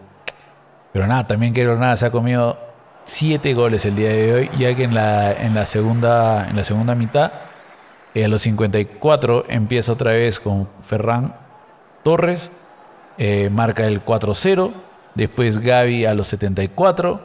pero 0.92 1.08
nada, 1.08 1.26
también 1.26 1.52
Keylor 1.52 1.78
Navas 1.78 2.00
se 2.00 2.06
ha 2.06 2.10
comido 2.10 2.56
siete 3.02 3.52
goles 3.52 3.84
el 3.84 3.96
día 3.96 4.10
de 4.10 4.32
hoy, 4.32 4.50
ya 4.58 4.76
que 4.76 4.84
en 4.84 4.94
la, 4.94 5.32
en 5.32 5.56
la, 5.56 5.66
segunda, 5.66 6.48
en 6.48 6.54
la 6.54 6.62
segunda 6.62 6.94
mitad, 6.94 7.32
eh, 8.14 8.26
a 8.26 8.28
los 8.28 8.42
54, 8.42 9.46
empieza 9.48 9.92
otra 9.92 10.12
vez 10.12 10.38
con 10.38 10.68
Ferran 10.82 11.34
Torres, 12.04 12.52
eh, 13.24 13.50
marca 13.50 13.86
el 13.86 14.04
4-0, 14.04 14.72
después 15.14 15.58
Gaby 15.58 16.06
a 16.06 16.14
los 16.14 16.26
74, 16.26 17.20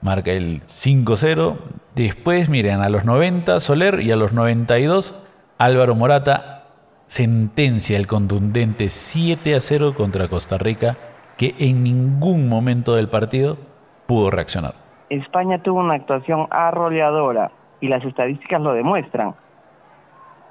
marca 0.00 0.30
el 0.30 0.62
5-0, 0.62 1.58
después 1.94 2.48
miren, 2.48 2.80
a 2.80 2.88
los 2.88 3.04
90 3.04 3.60
Soler 3.60 4.00
y 4.00 4.12
a 4.12 4.16
los 4.16 4.32
92 4.32 5.14
Álvaro 5.58 5.94
Morata 5.94 6.64
sentencia 7.04 7.98
el 7.98 8.06
contundente 8.06 8.88
7 8.88 9.60
0 9.60 9.92
contra 9.94 10.28
Costa 10.28 10.56
Rica, 10.56 10.96
que 11.36 11.54
en 11.58 11.82
ningún 11.82 12.48
momento 12.48 12.94
del 12.94 13.10
partido 13.10 13.58
pudo 14.06 14.30
reaccionar. 14.30 14.72
España 15.10 15.62
tuvo 15.62 15.80
una 15.80 15.96
actuación 15.96 16.46
arrolladora 16.48 17.52
y 17.82 17.88
las 17.88 18.02
estadísticas 18.06 18.62
lo 18.62 18.72
demuestran. 18.72 19.34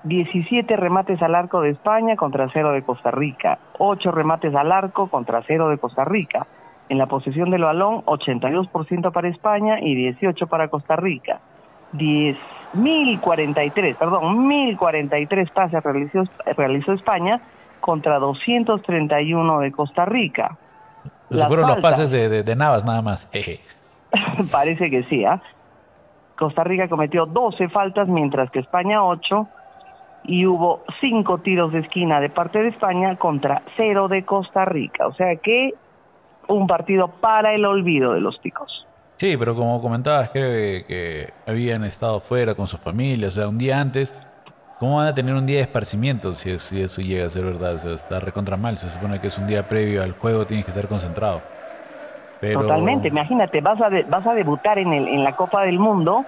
17 0.04 0.76
remates 0.78 1.22
al 1.22 1.36
arco 1.36 1.62
de 1.62 1.70
España 1.70 2.16
contra 2.16 2.50
0 2.52 2.72
de 2.72 2.82
Costa 2.82 3.12
Rica, 3.12 3.60
8 3.78 4.12
remates 4.12 4.54
al 4.56 4.72
arco 4.72 5.08
contra 5.08 5.44
0 5.46 5.70
de 5.70 5.78
Costa 5.78 6.06
Rica. 6.06 6.48
En 6.90 6.98
la 6.98 7.06
posesión 7.06 7.52
del 7.52 7.64
balón, 7.64 8.04
82% 8.06 9.12
para 9.12 9.30
España 9.30 9.80
y 9.80 9.96
18 9.96 10.48
para 10.48 10.68
Costa 10.68 10.96
Rica. 10.96 11.40
10.043, 11.94 13.96
perdón, 13.96 14.50
1.043 14.50 15.52
pases 15.52 15.84
realizó, 15.84 16.24
realizó 16.58 16.94
España 16.94 17.42
contra 17.80 18.20
231 18.20 19.60
de 19.60 19.72
Costa 19.72 20.06
Rica. 20.06 20.58
Esos 21.30 21.48
fueron 21.48 21.68
los 21.68 21.80
pases 21.80 22.12
de, 22.12 22.44
de, 22.44 22.56
Navas 22.56 22.84
nada 22.84 23.02
más. 23.02 23.30
Parece 24.52 24.90
que 24.90 25.04
sí, 25.04 25.24
¿ah? 25.24 25.42
Costa 26.38 26.64
Rica 26.64 26.90
cometió 26.90 27.26
12 27.26 27.70
faltas, 27.70 28.08
mientras 28.08 28.50
que 28.52 28.60
España 28.60 29.04
8, 29.04 29.48
y 30.24 30.46
hubo 30.46 30.84
5 31.00 31.40
tiros 31.40 31.72
de 31.72 31.80
esquina 31.80 32.20
de 32.20 32.30
parte 32.30 32.60
de 32.60 32.70
España 32.70 33.16
contra 33.18 33.64
0 33.78 34.08
de 34.08 34.24
Costa 34.24 34.66
Rica. 34.66 35.08
O 35.08 35.14
sea 35.14 35.36
que 35.38 35.74
un 36.48 36.68
partido 36.68 37.08
para 37.08 37.54
el 37.54 37.66
olvido 37.66 38.14
de 38.14 38.22
los 38.22 38.40
ticos. 38.42 38.86
Sí, 39.18 39.36
pero 39.38 39.56
como 39.56 39.82
comentabas, 39.82 40.30
creo 40.32 40.86
que, 40.88 41.30
habían 41.48 41.84
estado 41.84 42.20
fuera 42.20 42.56
con 42.56 42.68
sus 42.68 42.80
familias, 42.80 43.38
o 43.38 43.42
sea, 43.42 43.48
un 43.48 43.58
día 43.58 43.80
antes. 43.80 44.16
¿Cómo 44.80 44.98
van 44.98 45.08
a 45.10 45.14
tener 45.14 45.36
un 45.36 45.46
día 45.46 45.58
de 45.58 45.62
esparcimiento 45.62 46.34
si, 46.34 46.50
eso 46.50 47.02
llega 47.02 47.28
a 47.28 47.30
ser 47.30 47.46
verdad? 47.46 47.76
O 47.76 47.78
sea, 47.78 47.94
está 47.94 48.20
recontra 48.20 48.58
mal. 48.58 48.80
Se 48.80 48.90
supone 48.90 49.22
que 49.22 49.28
es 49.28 49.38
un 49.38 49.46
día 49.46 49.68
previo 49.68 50.02
al 50.02 50.14
juego, 50.14 50.48
tienes 50.48 50.66
que 50.66 50.72
estar 50.72 50.88
concentrado. 50.88 51.42
Totalmente, 52.42 53.10
imagínate, 53.10 53.62
vas 53.62 53.80
a, 53.80 53.90
vas 54.10 54.26
a 54.26 54.34
debutar 54.34 54.80
en, 54.80 54.92
el, 54.92 55.08
en 55.08 55.24
la 55.24 55.36
Copa 55.36 55.62
del 55.62 55.78
Mundo 55.78 56.26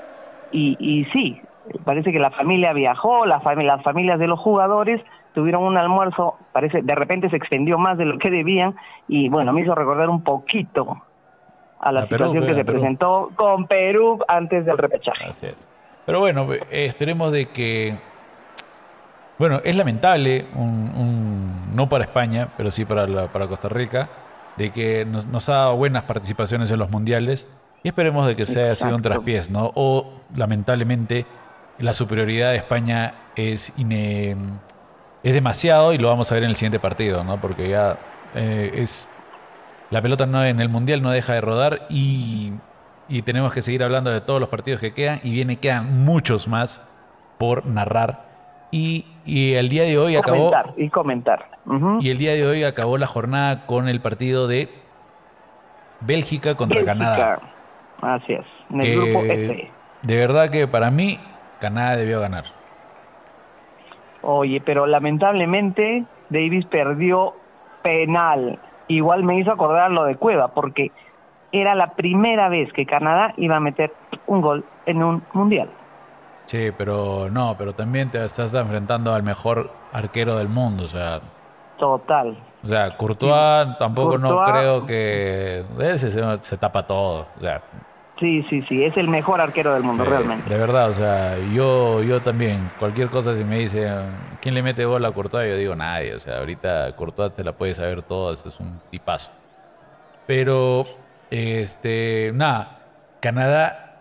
y, 0.51 0.77
y 0.79 1.05
sí, 1.05 1.41
parece 1.83 2.11
que 2.11 2.19
la 2.19 2.31
familia 2.31 2.73
viajó, 2.73 3.25
las 3.25 3.43
familias 3.43 4.19
de 4.19 4.27
los 4.27 4.39
jugadores 4.39 5.01
tuvieron 5.33 5.63
un 5.63 5.77
almuerzo, 5.77 6.35
parece, 6.51 6.81
de 6.81 6.95
repente 6.95 7.29
se 7.29 7.37
extendió 7.37 7.77
más 7.77 7.97
de 7.97 8.05
lo 8.05 8.17
que 8.19 8.29
debían 8.29 8.75
y 9.07 9.29
bueno, 9.29 9.51
me 9.53 9.61
hizo 9.61 9.73
recordar 9.73 10.09
un 10.09 10.23
poquito 10.23 11.01
a 11.79 11.91
la, 11.91 12.03
situación 12.03 12.45
que 12.45 12.55
se 12.55 12.63
presentó 12.63 13.31
con 13.35 13.67
Perú 13.67 14.19
antes 14.27 14.65
del 14.65 14.77
repechaje. 14.77 15.25
Así 15.25 15.47
es. 15.47 15.67
Pero 16.05 16.19
bueno, 16.19 16.51
eh, 16.53 16.61
esperemos 16.69 17.31
de 17.31 17.45
que, 17.45 17.97
bueno, 19.37 19.59
es 19.63 19.75
lamentable, 19.75 20.45
un, 20.55 21.75
no 21.75 21.89
para 21.89 22.05
España, 22.05 22.49
pero 22.55 22.71
sí 22.71 22.85
para, 22.85 23.27
para 23.27 23.47
Costa 23.47 23.69
Rica, 23.69 24.09
de 24.57 24.69
que 24.69 25.05
nos, 25.05 25.49
ha 25.49 25.53
dado 25.53 25.75
buenas 25.75 26.03
participaciones 26.03 26.71
en 26.71 26.79
los 26.79 26.91
mundiales 26.91 27.47
y 27.83 27.89
esperemos 27.89 28.27
de 28.27 28.35
que 28.35 28.45
sea 28.45 28.75
sido 28.75 28.95
un 28.95 29.01
traspiés, 29.01 29.49
¿no? 29.49 29.71
O 29.75 30.13
lamentablemente 30.35 31.25
la 31.79 31.93
superioridad 31.93 32.51
de 32.51 32.57
España 32.57 33.13
es, 33.35 33.73
es 33.77 35.33
demasiado 35.33 35.93
y 35.93 35.97
lo 35.97 36.09
vamos 36.09 36.31
a 36.31 36.35
ver 36.35 36.43
en 36.43 36.49
el 36.49 36.55
siguiente 36.55 36.79
partido, 36.79 37.23
¿no? 37.23 37.39
Porque 37.39 37.69
ya 37.69 37.97
eh, 38.35 38.71
es 38.75 39.09
la 39.89 40.01
pelota 40.01 40.25
no 40.25 40.43
en 40.43 40.59
el 40.59 40.69
mundial 40.69 41.01
no 41.01 41.11
deja 41.11 41.33
de 41.33 41.41
rodar 41.41 41.81
y, 41.89 42.53
tenemos 43.25 43.53
que 43.53 43.61
seguir 43.61 43.83
hablando 43.83 44.09
de 44.11 44.21
todos 44.21 44.39
los 44.39 44.49
partidos 44.49 44.79
que 44.79 44.91
quedan 44.91 45.19
y 45.23 45.31
viene 45.31 45.57
quedan 45.57 46.03
muchos 46.03 46.47
más 46.47 46.81
por 47.37 47.63
narrar 47.65 48.25
y, 48.71 49.05
el 49.25 49.69
día 49.69 49.83
de 49.83 49.99
hoy 49.99 50.15
acabó 50.15 50.51
y 50.75 50.89
comentar 50.89 51.47
y 51.99 52.09
el 52.09 52.17
día 52.17 52.33
de 52.33 52.45
hoy 52.45 52.63
acabó 52.63 52.97
la 52.97 53.05
jornada 53.05 53.67
con 53.67 53.87
el 53.87 54.01
partido 54.01 54.47
de 54.47 54.69
Bélgica 56.01 56.55
contra 56.55 56.83
Canadá. 56.83 57.39
Así 58.01 58.33
es, 58.33 58.45
en 58.71 58.81
el 58.81 58.95
grupo 58.95 59.23
F. 59.23 59.71
De 60.01 60.17
verdad 60.17 60.49
que 60.49 60.67
para 60.67 60.89
mí 60.91 61.19
Canadá 61.63 61.95
debió 61.95 62.19
ganar. 62.19 62.43
Oye, 64.21 64.61
pero 64.65 64.85
lamentablemente 64.85 66.03
Davis 66.29 66.65
perdió 66.65 67.35
penal. 67.83 68.59
Igual 68.89 69.23
me 69.23 69.39
hizo 69.39 69.49
acordar 69.49 69.89
lo 69.89 70.03
de 70.03 70.17
Cueva, 70.17 70.49
porque 70.49 70.91
era 71.53 71.73
la 71.73 71.93
primera 71.93 72.49
vez 72.49 72.73
que 72.73 72.85
Canadá 72.85 73.33
iba 73.37 73.55
a 73.55 73.59
meter 73.61 73.93
un 74.27 74.41
gol 74.41 74.65
en 74.85 75.03
un 75.03 75.23
mundial. 75.31 75.69
Sí, 76.43 76.71
pero 76.77 77.29
no, 77.31 77.55
pero 77.57 77.71
también 77.73 78.11
te 78.11 78.21
estás 78.25 78.53
enfrentando 78.53 79.13
al 79.13 79.23
mejor 79.23 79.71
arquero 79.93 80.37
del 80.37 80.49
mundo, 80.49 80.83
o 80.83 80.87
sea. 80.87 81.21
Total. 81.77 82.37
O 82.61 82.67
sea, 82.67 82.97
Courtois 82.97 83.77
tampoco 83.79 84.17
no 84.17 84.43
creo 84.43 84.85
que 84.85 85.63
ese 85.79 86.11
se, 86.11 86.43
se, 86.43 86.57
tapa 86.57 86.85
todo, 86.85 87.27
o 87.37 87.39
sea. 87.39 87.61
Sí, 88.23 88.41
sí, 88.49 88.63
sí, 88.69 88.85
es 88.85 88.95
el 88.95 89.09
mejor 89.09 89.41
arquero 89.41 89.73
del 89.73 89.83
mundo 89.83 90.05
realmente. 90.05 90.49
De 90.49 90.57
verdad, 90.57 90.89
o 90.89 90.93
sea, 90.93 91.37
yo 91.53 92.01
yo 92.03 92.21
también, 92.21 92.69
cualquier 92.79 93.09
cosa 93.09 93.35
si 93.35 93.43
me 93.43 93.57
dice 93.57 93.91
quién 94.39 94.55
le 94.55 94.63
mete 94.63 94.85
gol 94.85 95.03
a 95.03 95.11
Courtois, 95.11 95.49
yo 95.49 95.57
digo 95.57 95.75
nadie, 95.75 96.15
o 96.15 96.21
sea, 96.21 96.37
ahorita 96.37 96.95
Courtois 96.95 97.33
te 97.33 97.43
la 97.43 97.51
puede 97.51 97.75
saber 97.75 98.01
todas, 98.01 98.45
es 98.45 98.57
un 98.61 98.79
tipazo. 98.89 99.29
Pero 100.25 100.87
este, 101.31 102.31
nada, 102.33 102.79
Canadá 103.19 103.97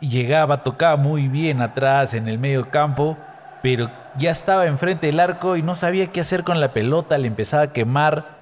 llegaba, 0.00 0.62
tocaba 0.62 0.98
muy 0.98 1.28
bien 1.28 1.62
atrás 1.62 2.12
en 2.12 2.28
el 2.28 2.38
medio 2.38 2.68
campo, 2.68 3.16
pero 3.62 3.90
ya 4.18 4.32
estaba 4.32 4.66
enfrente 4.66 5.06
del 5.06 5.18
arco 5.18 5.56
y 5.56 5.62
no 5.62 5.74
sabía 5.74 6.08
qué 6.08 6.20
hacer 6.20 6.44
con 6.44 6.60
la 6.60 6.74
pelota, 6.74 7.16
le 7.16 7.28
empezaba 7.28 7.62
a 7.62 7.72
quemar 7.72 8.41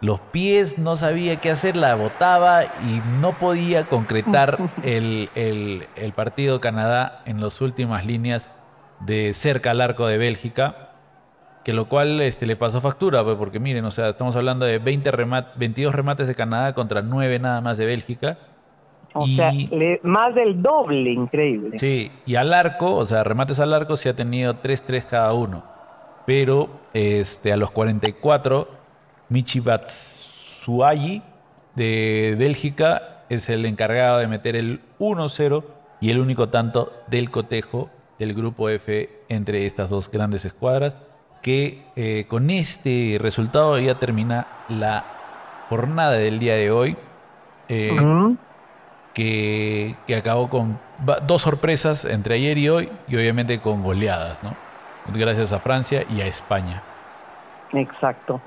los 0.00 0.20
pies, 0.20 0.78
no 0.78 0.96
sabía 0.96 1.36
qué 1.36 1.50
hacer, 1.50 1.76
la 1.76 1.94
botaba 1.94 2.64
y 2.64 3.00
no 3.20 3.32
podía 3.32 3.84
concretar 3.84 4.58
el, 4.82 5.28
el, 5.34 6.12
partido 6.14 6.60
Canadá 6.60 7.22
en 7.26 7.40
las 7.40 7.60
últimas 7.60 8.06
líneas 8.06 8.50
de 9.00 9.34
cerca 9.34 9.72
al 9.72 9.80
arco 9.80 10.06
de 10.06 10.18
Bélgica 10.18 10.90
que 11.64 11.72
lo 11.72 11.88
cual 11.88 12.20
este, 12.20 12.46
le 12.46 12.56
pasó 12.56 12.80
factura, 12.80 13.22
pues, 13.22 13.36
porque 13.36 13.60
miren, 13.60 13.84
o 13.84 13.90
sea, 13.90 14.08
estamos 14.08 14.34
hablando 14.36 14.64
de 14.64 14.78
20 14.78 15.10
22 15.56 15.94
remates 15.94 16.26
de 16.26 16.34
Canadá 16.34 16.74
contra 16.74 17.02
9 17.02 17.38
nada 17.38 17.60
más 17.60 17.76
de 17.76 17.86
Bélgica. 17.86 18.38
O 19.12 19.26
sea, 19.26 19.52
más 20.02 20.34
del 20.34 20.62
doble, 20.62 21.10
increíble. 21.10 21.78
Sí, 21.78 22.12
y 22.26 22.36
al 22.36 22.54
arco, 22.54 22.94
o 22.96 23.04
sea, 23.04 23.24
remates 23.24 23.58
al 23.58 23.74
arco 23.74 23.96
se 23.96 24.08
ha 24.08 24.14
tenido 24.14 24.54
3-3 24.54 25.04
cada 25.04 25.32
uno. 25.32 25.64
Pero 26.26 26.70
este, 26.94 27.52
a 27.52 27.56
los 27.56 27.72
44, 27.72 28.68
Michi 29.30 29.60
Batshuayi 29.60 31.22
de 31.76 32.34
Bélgica 32.36 33.22
es 33.28 33.48
el 33.48 33.64
encargado 33.64 34.18
de 34.18 34.26
meter 34.26 34.56
el 34.56 34.80
1-0 34.98 35.64
y 36.00 36.10
el 36.10 36.18
único 36.18 36.48
tanto 36.48 36.92
del 37.06 37.30
cotejo 37.30 37.88
del 38.18 38.34
grupo 38.34 38.68
F 38.68 39.08
entre 39.28 39.66
estas 39.66 39.88
dos 39.88 40.10
grandes 40.10 40.44
escuadras, 40.44 40.98
que 41.42 41.84
eh, 41.96 42.26
con 42.28 42.50
este 42.50 43.18
resultado 43.20 43.78
ya 43.78 43.98
termina 43.98 44.46
la 44.68 45.04
jornada 45.68 46.12
del 46.12 46.38
día 46.38 46.56
de 46.56 46.70
hoy. 46.70 46.96
Eh, 47.68 47.96
que, 49.14 49.96
que 50.06 50.16
acabó 50.16 50.48
con 50.48 50.78
dos 51.26 51.42
sorpresas 51.42 52.04
entre 52.04 52.36
ayer 52.36 52.58
y 52.58 52.68
hoy 52.68 52.88
y 53.08 53.16
obviamente 53.16 53.60
con 53.60 53.80
goleadas, 53.80 54.42
¿no? 54.42 54.54
Gracias 55.12 55.52
a 55.52 55.58
Francia 55.58 56.04
y 56.08 56.20
a 56.20 56.26
España. 56.26 56.82
Exacto. 57.72 58.40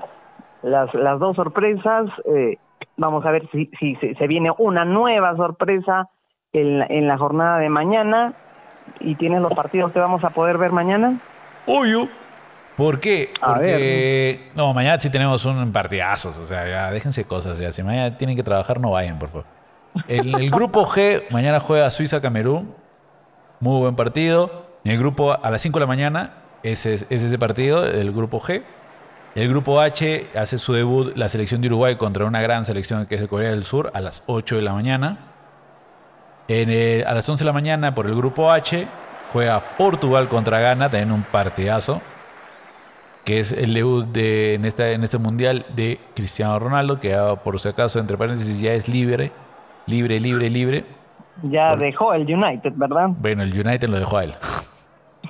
Las, 0.64 0.92
las 0.94 1.18
dos 1.20 1.36
sorpresas, 1.36 2.06
eh, 2.24 2.56
vamos 2.96 3.24
a 3.26 3.30
ver 3.30 3.48
si, 3.52 3.70
si, 3.78 3.96
se 3.96 4.26
viene 4.26 4.50
una 4.58 4.84
nueva 4.84 5.36
sorpresa 5.36 6.08
en, 6.52 6.82
en 6.90 7.06
la 7.06 7.18
jornada 7.18 7.58
de 7.58 7.68
mañana. 7.68 8.34
¿Y 9.00 9.14
tienes 9.14 9.40
los 9.40 9.52
partidos 9.54 9.92
que 9.92 9.98
vamos 9.98 10.24
a 10.24 10.30
poder 10.30 10.58
ver 10.58 10.72
mañana? 10.72 11.18
Obvio. 11.66 12.08
¿Por 12.76 13.00
qué? 13.00 13.30
Porque 13.40 14.50
no, 14.54 14.74
mañana 14.74 14.98
sí 14.98 15.10
tenemos 15.10 15.44
un 15.44 15.72
partidazo, 15.72 16.30
o 16.30 16.44
sea, 16.44 16.66
ya 16.66 16.90
déjense 16.90 17.24
cosas, 17.24 17.58
ya 17.58 17.70
si 17.70 17.84
mañana 17.84 18.16
tienen 18.16 18.34
que 18.34 18.42
trabajar 18.42 18.80
no 18.80 18.90
vayan, 18.90 19.18
por 19.18 19.28
favor. 19.28 19.44
El, 20.08 20.34
el 20.34 20.50
grupo 20.50 20.84
G 20.84 21.22
mañana 21.30 21.60
juega 21.60 21.88
Suiza-Camerún, 21.90 22.74
muy 23.60 23.80
buen 23.80 23.94
partido. 23.94 24.64
En 24.82 24.90
el 24.90 24.98
grupo 24.98 25.32
a 25.32 25.50
las 25.50 25.62
5 25.62 25.78
de 25.78 25.80
la 25.80 25.86
mañana 25.86 26.32
ese 26.64 26.94
es, 26.94 27.06
ese 27.10 27.38
partido, 27.38 27.86
el 27.86 28.10
grupo 28.12 28.40
G. 28.40 28.62
El 29.34 29.48
grupo 29.48 29.80
H 29.80 30.28
hace 30.36 30.58
su 30.58 30.74
debut 30.74 31.16
la 31.16 31.28
selección 31.28 31.60
de 31.60 31.66
Uruguay 31.66 31.96
contra 31.96 32.24
una 32.24 32.40
gran 32.40 32.64
selección 32.64 33.06
que 33.06 33.16
es 33.16 33.20
de 33.20 33.26
Corea 33.26 33.50
del 33.50 33.64
Sur 33.64 33.90
a 33.92 34.00
las 34.00 34.22
8 34.26 34.56
de 34.56 34.62
la 34.62 34.72
mañana. 34.72 35.18
En 36.46 36.70
a 37.04 37.12
las 37.14 37.28
11 37.28 37.42
de 37.42 37.46
la 37.46 37.52
mañana 37.52 37.94
por 37.96 38.06
el 38.06 38.14
grupo 38.14 38.52
H 38.52 38.86
juega 39.32 39.60
Portugal 39.76 40.28
contra 40.28 40.60
Ghana, 40.60 40.88
también 40.88 41.10
un 41.10 41.22
partidazo 41.22 42.00
que 43.24 43.40
es 43.40 43.50
el 43.50 43.74
debut 43.74 44.06
de, 44.06 44.54
en, 44.54 44.66
esta, 44.66 44.90
en 44.90 45.02
este 45.02 45.18
mundial 45.18 45.64
de 45.74 45.98
Cristiano 46.14 46.58
Ronaldo, 46.58 47.00
que 47.00 47.16
por 47.42 47.58
si 47.58 47.68
acaso, 47.68 47.98
entre 47.98 48.16
paréntesis, 48.18 48.60
ya 48.60 48.72
es 48.74 48.86
libre, 48.86 49.32
libre, 49.86 50.20
libre, 50.20 50.50
libre. 50.50 50.84
Ya 51.42 51.74
dejó 51.74 52.12
el 52.12 52.22
United, 52.22 52.74
¿verdad? 52.76 53.08
Bueno, 53.08 53.42
el 53.42 53.52
United 53.52 53.88
lo 53.88 53.98
dejó 53.98 54.18
a 54.18 54.24
él. 54.24 54.34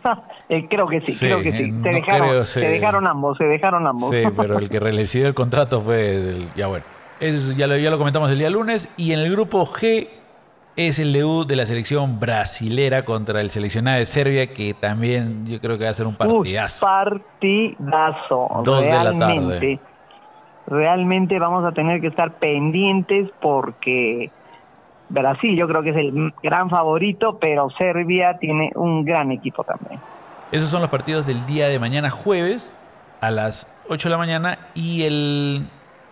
Eh, 0.48 0.66
creo 0.68 0.86
que 0.86 1.00
sí, 1.00 1.16
creo 1.18 1.40
que 1.40 1.52
sí. 1.52 1.72
Se, 1.72 1.88
dejaron, 1.88 2.44
se... 2.44 2.60
dejaron, 2.60 3.06
ambos, 3.06 3.38
se 3.38 3.44
dejaron 3.44 3.86
ambos. 3.86 4.10
Sí, 4.10 4.22
pero 4.36 4.58
el 4.58 4.68
que 4.68 4.78
recibió 4.78 5.26
el 5.26 5.34
contrato 5.34 5.80
fue, 5.80 6.10
el, 6.10 6.52
ya 6.54 6.66
bueno, 6.66 6.84
eso 7.18 7.52
ya 7.56 7.66
lo, 7.66 7.76
ya 7.78 7.90
lo 7.90 7.96
comentamos 7.96 8.30
el 8.30 8.38
día 8.38 8.50
lunes. 8.50 8.88
Y 8.98 9.12
en 9.12 9.20
el 9.20 9.30
grupo 9.32 9.64
G 9.64 10.08
es 10.76 10.98
el 10.98 11.12
debut 11.12 11.46
de 11.46 11.56
la 11.56 11.66
selección 11.66 12.20
brasilera 12.20 13.04
contra 13.04 13.40
el 13.40 13.50
seleccionado 13.50 13.98
de 13.98 14.06
Serbia, 14.06 14.52
que 14.52 14.74
también 14.74 15.46
yo 15.46 15.60
creo 15.60 15.78
que 15.78 15.84
va 15.84 15.90
a 15.90 15.94
ser 15.94 16.06
un 16.06 16.16
partidazo. 16.16 16.84
Un 16.84 16.92
partidazo. 16.92 18.62
Dos 18.64 18.84
realmente, 18.84 19.26
de 19.26 19.40
la 19.40 19.48
tarde. 19.48 19.80
Realmente 20.66 21.38
vamos 21.38 21.64
a 21.64 21.72
tener 21.72 22.00
que 22.00 22.08
estar 22.08 22.32
pendientes 22.34 23.30
porque 23.40 24.30
Brasil 25.08 25.56
yo 25.56 25.68
creo 25.68 25.82
que 25.82 25.90
es 25.90 25.96
el 25.96 26.32
gran 26.42 26.70
favorito, 26.70 27.38
pero 27.38 27.68
Serbia 27.70 28.38
tiene 28.38 28.70
un 28.74 29.04
gran 29.04 29.30
equipo 29.32 29.64
también. 29.64 30.00
Esos 30.52 30.68
son 30.68 30.80
los 30.80 30.90
partidos 30.90 31.26
del 31.26 31.44
día 31.46 31.68
de 31.68 31.78
mañana 31.78 32.10
jueves 32.10 32.72
a 33.20 33.30
las 33.30 33.66
8 33.88 34.08
de 34.08 34.12
la 34.12 34.18
mañana 34.18 34.58
y 34.74 35.02
el 35.02 35.66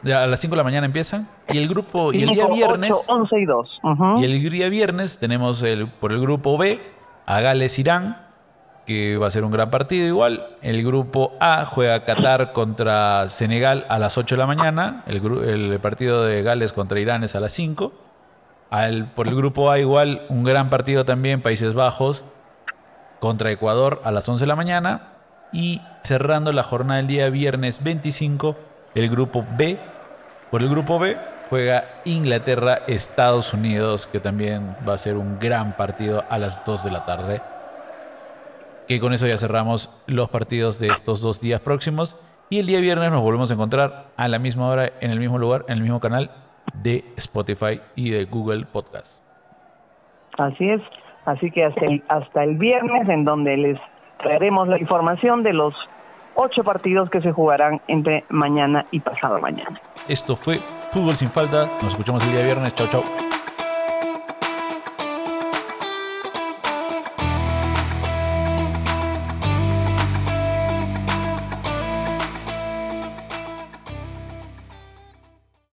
a 0.04 0.26
las 0.26 0.40
5 0.40 0.54
de 0.54 0.56
la 0.56 0.64
mañana 0.64 0.86
empiezan. 0.86 1.28
Y 1.48 1.58
el 1.58 1.68
grupo, 1.68 2.12
y 2.12 2.22
el 2.22 2.30
día 2.30 2.46
viernes. 2.46 2.92
11 3.08 3.38
y 3.38 3.44
2. 3.44 3.80
Y 4.18 4.24
el 4.24 4.50
día 4.50 4.68
viernes 4.68 5.18
tenemos 5.18 5.62
el, 5.62 5.86
por 5.88 6.12
el 6.12 6.20
grupo 6.20 6.58
B 6.58 6.80
a 7.26 7.40
Gales-Irán, 7.40 8.16
que 8.84 9.16
va 9.16 9.28
a 9.28 9.30
ser 9.30 9.44
un 9.44 9.52
gran 9.52 9.70
partido 9.70 10.06
igual. 10.06 10.44
El 10.60 10.84
grupo 10.84 11.34
A 11.38 11.64
juega 11.66 12.04
Qatar 12.04 12.52
contra 12.52 13.28
Senegal 13.28 13.86
a 13.88 13.98
las 13.98 14.18
8 14.18 14.34
de 14.34 14.38
la 14.40 14.46
mañana. 14.46 15.04
El, 15.06 15.24
el 15.44 15.78
partido 15.80 16.24
de 16.24 16.42
Gales 16.42 16.72
contra 16.72 16.98
Irán 16.98 17.22
es 17.22 17.36
a 17.36 17.40
las 17.40 17.52
5. 17.52 17.92
Por 19.14 19.28
el 19.28 19.36
grupo 19.36 19.70
A 19.70 19.78
igual, 19.78 20.22
un 20.30 20.44
gran 20.44 20.70
partido 20.70 21.04
también, 21.04 21.42
Países 21.42 21.74
Bajos 21.74 22.24
contra 23.20 23.50
Ecuador 23.50 24.00
a 24.02 24.10
las 24.10 24.26
11 24.26 24.44
de 24.44 24.46
la 24.46 24.56
mañana. 24.56 25.08
Y 25.52 25.82
cerrando 26.02 26.52
la 26.52 26.62
jornada 26.62 26.96
del 26.96 27.06
día 27.06 27.28
viernes 27.28 27.84
25, 27.84 28.56
el 28.94 29.10
grupo 29.10 29.44
B 29.58 29.78
por 30.50 30.62
el 30.62 30.70
grupo 30.70 30.98
B 30.98 31.18
juega 31.50 31.84
Inglaterra, 32.06 32.80
Estados 32.86 33.52
Unidos, 33.52 34.06
que 34.06 34.20
también 34.20 34.74
va 34.88 34.94
a 34.94 34.98
ser 34.98 35.16
un 35.16 35.38
gran 35.38 35.76
partido 35.76 36.24
a 36.30 36.38
las 36.38 36.64
2 36.64 36.84
de 36.84 36.90
la 36.90 37.04
tarde. 37.04 37.42
Que 38.88 39.00
con 39.00 39.12
eso 39.12 39.26
ya 39.26 39.36
cerramos 39.36 39.90
los 40.06 40.30
partidos 40.30 40.78
de 40.78 40.88
estos 40.88 41.20
dos 41.20 41.42
días 41.42 41.60
próximos. 41.60 42.16
Y 42.48 42.58
el 42.58 42.66
día 42.66 42.80
viernes 42.80 43.10
nos 43.10 43.20
volvemos 43.20 43.50
a 43.50 43.54
encontrar 43.54 44.06
a 44.16 44.28
la 44.28 44.38
misma 44.38 44.68
hora, 44.68 44.92
en 45.00 45.10
el 45.10 45.18
mismo 45.18 45.38
lugar, 45.38 45.66
en 45.68 45.78
el 45.78 45.82
mismo 45.82 46.00
canal 46.00 46.30
de 46.74 47.04
Spotify 47.16 47.80
y 47.94 48.10
de 48.10 48.24
Google 48.24 48.64
Podcast. 48.66 49.22
Así 50.38 50.68
es. 50.68 50.80
Así 51.24 51.50
que 51.50 51.64
hasta 51.64 51.84
el, 51.84 52.02
hasta 52.08 52.42
el 52.42 52.56
viernes, 52.56 53.08
en 53.08 53.24
donde 53.24 53.56
les 53.56 53.78
traeremos 54.18 54.68
la 54.68 54.78
información 54.78 55.42
de 55.42 55.52
los 55.52 55.74
ocho 56.34 56.64
partidos 56.64 57.10
que 57.10 57.20
se 57.20 57.32
jugarán 57.32 57.80
entre 57.88 58.24
mañana 58.28 58.86
y 58.90 59.00
pasado 59.00 59.38
mañana. 59.40 59.80
Esto 60.08 60.34
fue 60.34 60.58
Fútbol 60.90 61.12
sin 61.12 61.28
falta. 61.28 61.66
Nos 61.82 61.92
escuchamos 61.92 62.26
el 62.26 62.32
día 62.32 62.44
viernes. 62.44 62.74
Chao, 62.74 62.88
chao. 62.88 63.21